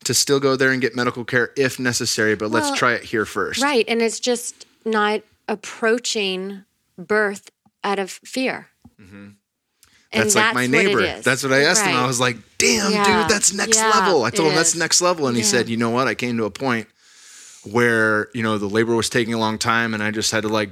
[0.04, 3.04] to still go there and get medical care if necessary but well, let's try it
[3.04, 3.62] here first.
[3.64, 6.66] right and it's just not approaching
[6.98, 7.50] birth
[7.84, 8.68] out of fear.
[9.00, 9.30] Mm-hmm.
[10.16, 11.22] That's, that's like my neighbor.
[11.22, 11.92] That's what I asked right.
[11.92, 11.98] him.
[11.98, 13.04] I was like, damn, yeah.
[13.04, 14.24] dude, that's next yeah, level.
[14.24, 15.28] I told him that's next level.
[15.28, 16.08] And he said, you know what?
[16.08, 16.88] I came to a point
[17.70, 20.50] where, you know, the labor was taking a long time and I just had to
[20.50, 20.70] like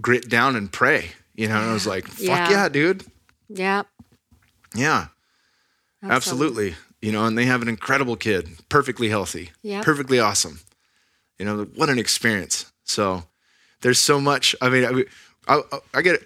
[0.00, 3.04] grit down and pray, you know, and I was like, fuck yeah, dude.
[3.48, 3.82] Yeah.
[4.74, 5.08] Yeah.
[6.02, 6.70] Absolutely.
[6.70, 6.74] Absolutely.
[7.00, 10.60] You know, and they have an incredible kid, perfectly healthy, yeah, perfectly awesome.
[11.36, 12.70] You know, what an experience.
[12.84, 13.24] So
[13.80, 14.54] there's so much.
[14.62, 15.04] I mean,
[15.48, 16.22] I, I, I get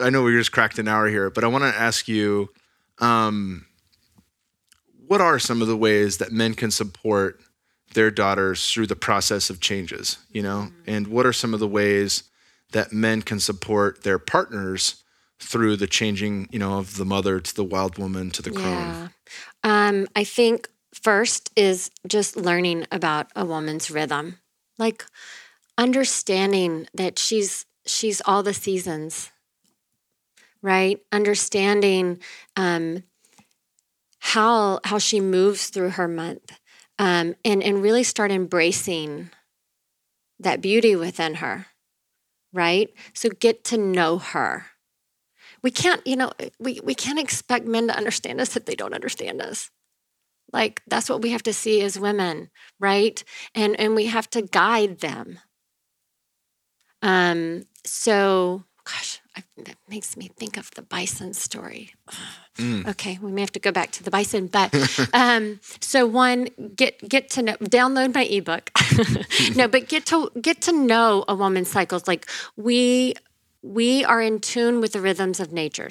[0.00, 2.50] I know we just cracked an hour here, but I want to ask you,
[2.98, 3.66] um,
[5.06, 7.40] what are some of the ways that men can support
[7.94, 10.18] their daughters through the process of changes?
[10.30, 10.90] You know, mm-hmm.
[10.90, 12.24] and what are some of the ways
[12.72, 15.02] that men can support their partners
[15.38, 18.64] through the changing, you know, of the mother to the wild woman to the crone?
[18.64, 19.08] Yeah.
[19.62, 24.38] Um, I think first is just learning about a woman's rhythm,
[24.78, 25.04] like
[25.78, 29.30] understanding that she's she's all the seasons
[30.66, 31.00] right?
[31.12, 32.20] Understanding
[32.56, 33.04] um,
[34.20, 36.58] how how she moves through her month,
[36.98, 39.30] um, and and really start embracing
[40.38, 41.66] that beauty within her,
[42.52, 42.90] right?
[43.14, 44.66] So get to know her.
[45.62, 48.94] we can't, you know, we, we can't expect men to understand us if they don't
[48.94, 49.70] understand us.
[50.52, 53.22] Like that's what we have to see as women, right?
[53.54, 55.40] And and we have to guide them.
[57.02, 61.92] Um, so gosh, I, that makes me think of the bison story.
[62.56, 62.88] Mm.
[62.88, 64.74] Okay, we may have to go back to the bison, but
[65.12, 68.70] um, so one get get to know, download my ebook.
[69.54, 72.08] no, but get to get to know a woman's cycles.
[72.08, 72.26] Like
[72.56, 73.12] we
[73.60, 75.90] we are in tune with the rhythms of nature.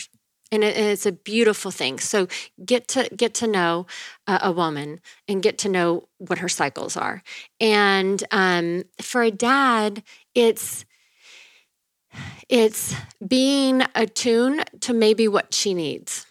[0.52, 2.00] And, it, and it's a beautiful thing.
[2.00, 2.28] So
[2.66, 3.86] get to get to know
[4.26, 7.22] uh, a woman and get to know what her cycles are.
[7.60, 10.02] And um, for a dad,
[10.34, 10.86] it's
[12.50, 16.26] it's being attuned to maybe what she needs.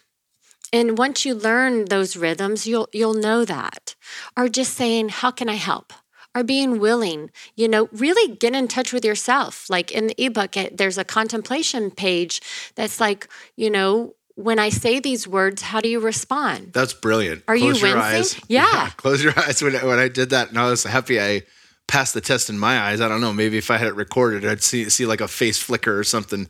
[0.73, 3.95] And once you learn those rhythms, you'll you'll know that.
[4.35, 5.93] Or just saying, "How can I help?"
[6.35, 9.69] Or being willing, you know, really get in touch with yourself.
[9.69, 12.41] Like in the ebook, there's a contemplation page
[12.75, 16.73] that's like, you know, when I say these words, how do you respond?
[16.73, 17.43] That's brilliant.
[17.47, 18.43] Are Close you wincing?
[18.49, 18.67] Yeah.
[18.73, 18.89] yeah.
[18.97, 19.61] Close your eyes.
[19.61, 21.43] When, when I did that, and I was happy I
[21.87, 23.01] passed the test in my eyes.
[23.01, 23.33] I don't know.
[23.33, 26.49] Maybe if I had it recorded, I'd see see like a face flicker or something.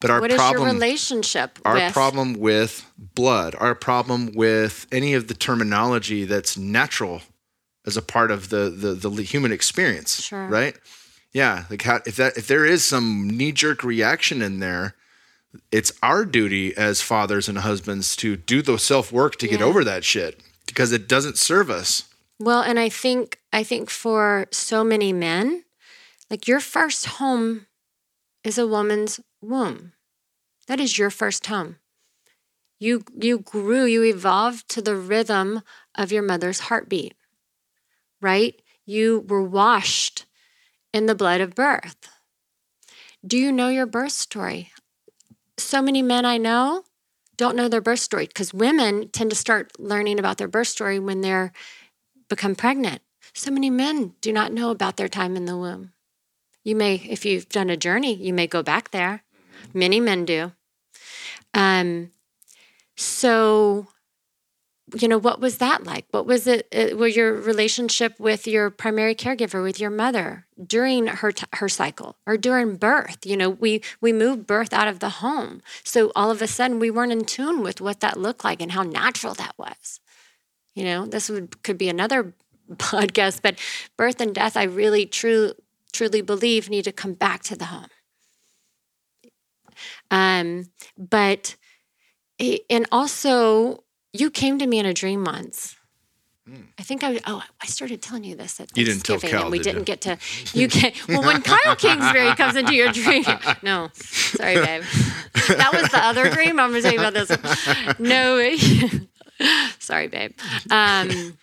[0.00, 1.58] But our what problem, your relationship?
[1.64, 1.92] Our with?
[1.92, 7.22] problem with blood, our problem with any of the terminology that's natural
[7.86, 10.46] as a part of the the, the human experience, sure.
[10.48, 10.76] right?
[11.32, 14.94] Yeah, like how, if that if there is some knee jerk reaction in there,
[15.70, 19.52] it's our duty as fathers and husbands to do the self work to yeah.
[19.52, 22.08] get over that shit because it doesn't serve us.
[22.42, 25.62] Well, and I think I think for so many men,
[26.28, 27.66] like your first home
[28.42, 29.92] is a woman's womb.
[30.66, 31.76] That is your first home.
[32.80, 35.62] You you grew, you evolved to the rhythm
[35.94, 37.14] of your mother's heartbeat.
[38.20, 38.60] Right?
[38.84, 40.26] You were washed
[40.92, 42.08] in the blood of birth.
[43.24, 44.72] Do you know your birth story?
[45.58, 46.82] So many men I know
[47.36, 50.98] don't know their birth story because women tend to start learning about their birth story
[50.98, 51.52] when they're
[52.32, 53.02] become pregnant.
[53.34, 55.92] So many men do not know about their time in the womb.
[56.64, 59.22] You may, if you've done a journey, you may go back there.
[59.74, 60.52] Many men do.
[61.52, 62.10] Um,
[62.96, 63.86] so,
[64.98, 66.06] you know, what was that like?
[66.10, 66.68] What was it?
[66.74, 71.68] Uh, were your relationship with your primary caregiver, with your mother, during her t- her
[71.68, 73.26] cycle or during birth?
[73.26, 76.78] You know, we we moved birth out of the home, so all of a sudden
[76.78, 80.00] we weren't in tune with what that looked like and how natural that was.
[80.74, 82.34] You know, this would could be another
[82.72, 83.58] podcast, but
[83.96, 85.52] birth and death, I really true,
[85.92, 87.88] truly believe need to come back to the home.
[90.10, 90.66] Um,
[90.96, 91.56] but
[92.70, 95.76] and also you came to me in a dream once.
[96.46, 96.62] Hmm.
[96.76, 99.52] I think I oh I started telling you this at you didn't tell Cal, and
[99.52, 100.18] we did not get to
[100.52, 103.22] you can well when Kyle Kingsbury comes into your dream
[103.62, 104.82] no sorry babe
[105.46, 107.94] that was the other dream I'm gonna tell you about this one.
[108.00, 108.38] no
[109.78, 110.32] Sorry, babe.
[110.70, 111.38] Um,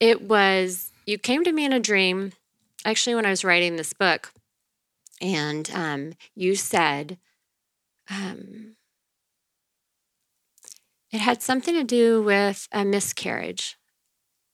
[0.00, 2.32] it was, you came to me in a dream,
[2.84, 4.32] actually, when I was writing this book,
[5.20, 7.18] and um, you said,
[8.10, 8.76] um,
[11.12, 13.76] it had something to do with a miscarriage.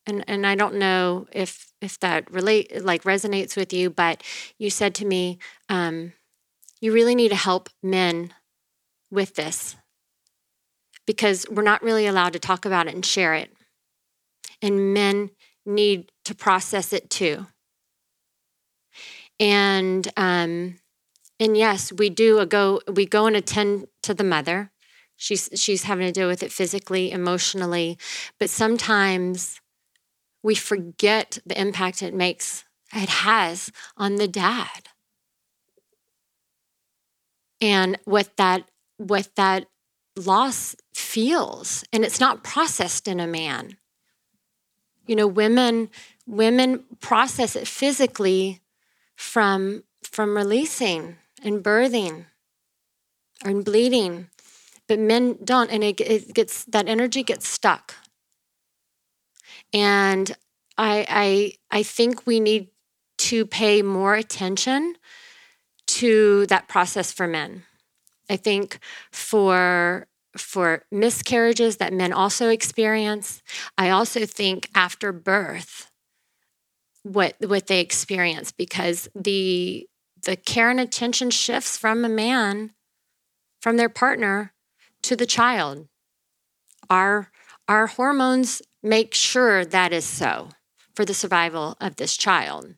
[0.07, 4.23] And, and I don't know if if that relate like resonates with you, but
[4.59, 5.39] you said to me,
[5.69, 6.15] um,
[6.81, 8.33] you really need to help men
[9.11, 9.77] with this
[11.09, 13.51] because we're not really allowed to talk about it and share it.
[14.61, 15.31] And men
[15.65, 17.47] need to process it too.
[19.41, 20.79] And um,
[21.41, 24.71] and yes, we do a go we go and attend to the mother.
[25.17, 27.97] She's she's having to deal with it physically, emotionally,
[28.39, 29.63] but sometimes
[30.43, 34.91] we forget the impact it makes it has on the dad.
[37.63, 38.69] And what that
[38.99, 39.69] what that
[40.19, 43.77] loss feels and it's not processed in a man.
[45.07, 45.89] You know women
[46.27, 48.61] women process it physically
[49.17, 52.27] from from releasing and birthing
[53.45, 54.29] and bleeding
[54.89, 57.95] but men don't and it, it gets that energy gets stuck.
[59.73, 60.35] And
[60.77, 61.07] I,
[61.71, 62.69] I i think we need
[63.19, 64.95] to pay more attention
[65.87, 67.65] to that process for men
[68.29, 68.79] I think
[69.13, 70.07] for
[70.37, 73.43] for miscarriages that men also experience,
[73.77, 75.91] I also think after birth
[77.03, 79.89] what what they experience because the
[80.23, 82.73] the care and attention shifts from a man
[83.61, 84.53] from their partner
[85.03, 85.89] to the child.
[86.91, 87.31] Our
[87.69, 90.51] our hormones make sure that is so
[90.95, 92.75] for the survival of this child.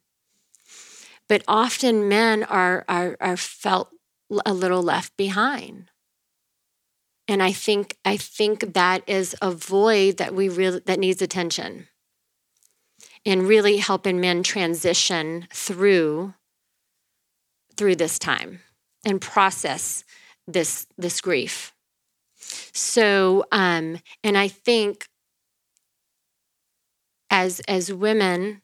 [1.28, 3.90] But often men are, are, are felt
[4.47, 5.90] a little left behind.
[7.28, 11.86] and I think I think that is a void that we really that needs attention.
[13.24, 16.35] And really helping men transition through
[17.77, 18.61] through this time
[19.05, 20.05] and process
[20.48, 21.73] this this grief.
[22.73, 25.07] So um and I think
[27.31, 28.62] as as women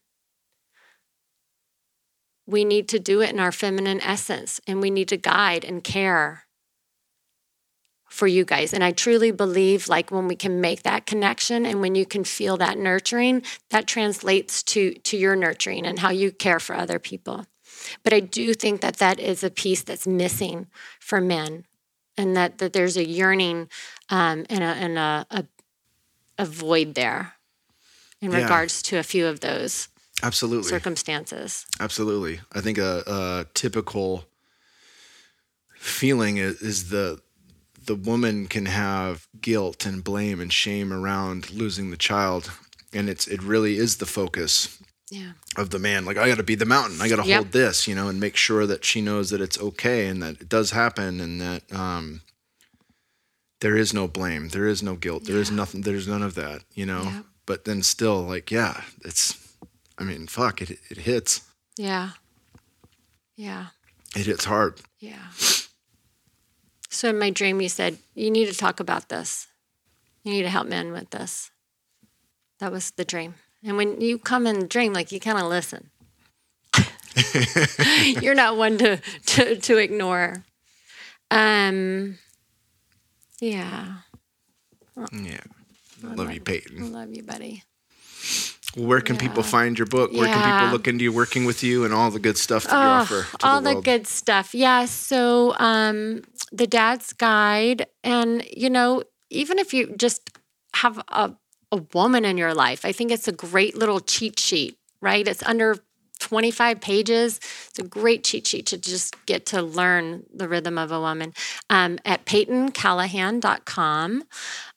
[2.47, 5.83] we need to do it in our feminine essence and we need to guide and
[5.83, 6.45] care
[8.09, 8.73] for you guys.
[8.73, 12.25] And I truly believe like when we can make that connection and when you can
[12.25, 16.99] feel that nurturing, that translates to to your nurturing and how you care for other
[16.99, 17.47] people.
[18.03, 20.69] But I do think that that is a piece that's missing
[21.01, 21.67] for men
[22.17, 23.69] and that, that there's a yearning
[24.09, 25.45] um, and, a, and a, a,
[26.39, 27.35] a void there
[28.23, 28.39] in Yeah.
[28.43, 29.89] regards to a few of those
[30.23, 30.69] Absolutely.
[30.71, 31.67] circumstances.
[31.79, 32.41] Absolutely.
[32.53, 34.25] I think a, a typical
[35.79, 37.21] feeling is, is the
[37.85, 42.51] the woman can have guilt and blame and shame around losing the child,
[42.93, 44.79] and it's it really is the focus
[45.11, 45.33] Yeah.
[45.57, 46.05] of the man.
[46.05, 47.01] Like I got to be the mountain.
[47.01, 47.37] I got to Yep.
[47.39, 50.41] hold this, you know, and make sure that she knows that it's okay and that
[50.41, 52.23] it does happen and that um,
[53.61, 56.63] there is no blame, there is no guilt, there is nothing, there's none of that,
[56.75, 57.03] you know.
[57.05, 57.23] Yeah.
[57.47, 59.37] But then still, like, yeah, it's.
[59.99, 61.43] I mean, fuck, it it hits.
[61.77, 62.11] Yeah.
[63.37, 63.67] Yeah.
[64.15, 64.81] It hits hard.
[64.99, 65.31] Yeah.
[66.89, 69.47] So in my dream, you said, you need to talk about this.
[70.25, 71.51] You need to help men with this.
[72.59, 73.35] That was the dream.
[73.63, 75.91] And when you come in the dream, like you kind of listen.
[78.23, 78.97] You're not one to,
[79.27, 80.45] to, to ignore.
[81.31, 82.19] Um,
[83.41, 83.97] yeah.
[85.13, 85.41] Yeah.
[86.03, 86.83] Love you, Peyton.
[86.83, 87.63] I love you, buddy.
[88.77, 90.13] Where can people find your book?
[90.13, 92.73] Where can people look into you working with you and all the good stuff that
[92.73, 94.55] you Oh, offer to all the the, good stuff.
[94.55, 94.85] Yeah.
[94.85, 96.23] So, um,
[96.53, 100.31] the dad's guide, and you know, even if you just
[100.75, 101.35] have a,
[101.73, 105.27] a woman in your life, I think it's a great little cheat sheet, right?
[105.27, 105.77] It's under
[106.19, 107.39] 25 pages.
[107.69, 111.33] It's a great cheat sheet to just get to learn the rhythm of a woman
[111.71, 114.25] um, at peytoncallahan.com.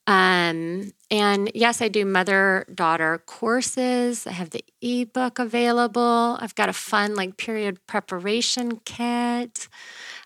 [0.09, 4.25] Um, and yes, I do mother daughter courses.
[4.25, 6.35] I have the ebook available.
[6.41, 9.67] I've got a fun like period preparation kit.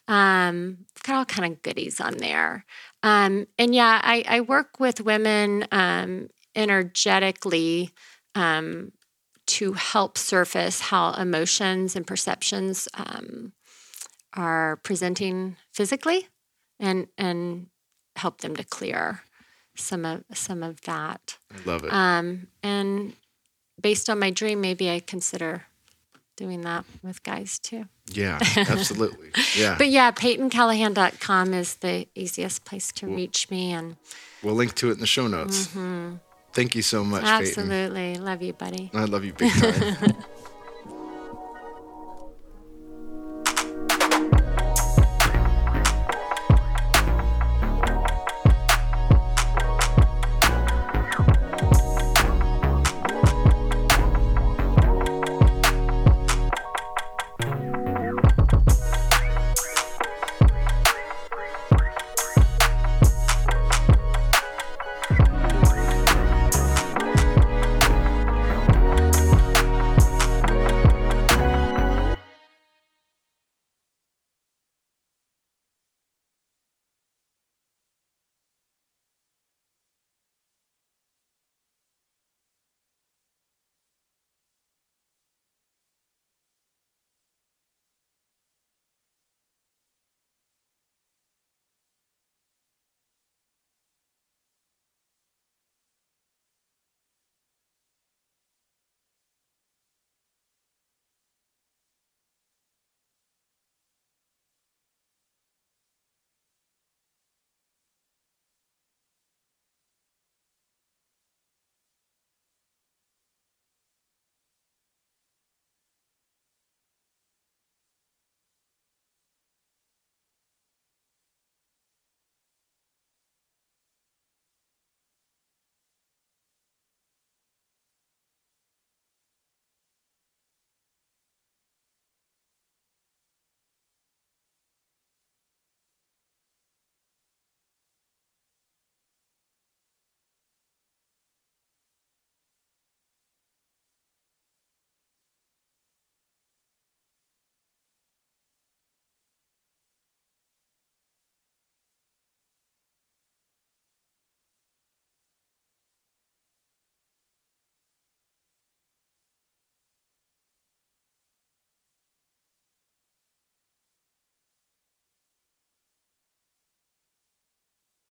[0.08, 2.64] Um, I've got all kind of goodies on there.
[3.04, 7.90] Um, and yeah, I, I work with women um, energetically
[8.36, 8.94] um,
[9.48, 13.52] to help surface how emotions and perceptions um,
[14.34, 16.30] are presenting physically,
[16.80, 17.68] and and
[18.16, 19.24] help them to clear
[19.76, 21.38] some of some of that.
[21.52, 21.94] I love it.
[21.94, 23.14] Um, and
[23.82, 25.64] based on my dream, maybe I consider
[26.36, 27.86] doing that with guys too.
[28.08, 29.32] yeah, absolutely.
[29.56, 29.76] Yeah.
[29.78, 33.72] But yeah, PeytonCallahan.com is the easiest place to reach me.
[33.72, 33.98] And
[34.42, 35.68] we'll link to it in the show notes.
[36.54, 37.48] Thank you so much, Peyton.
[37.48, 38.92] absolutely love you, buddy.
[38.94, 40.16] I love you big time.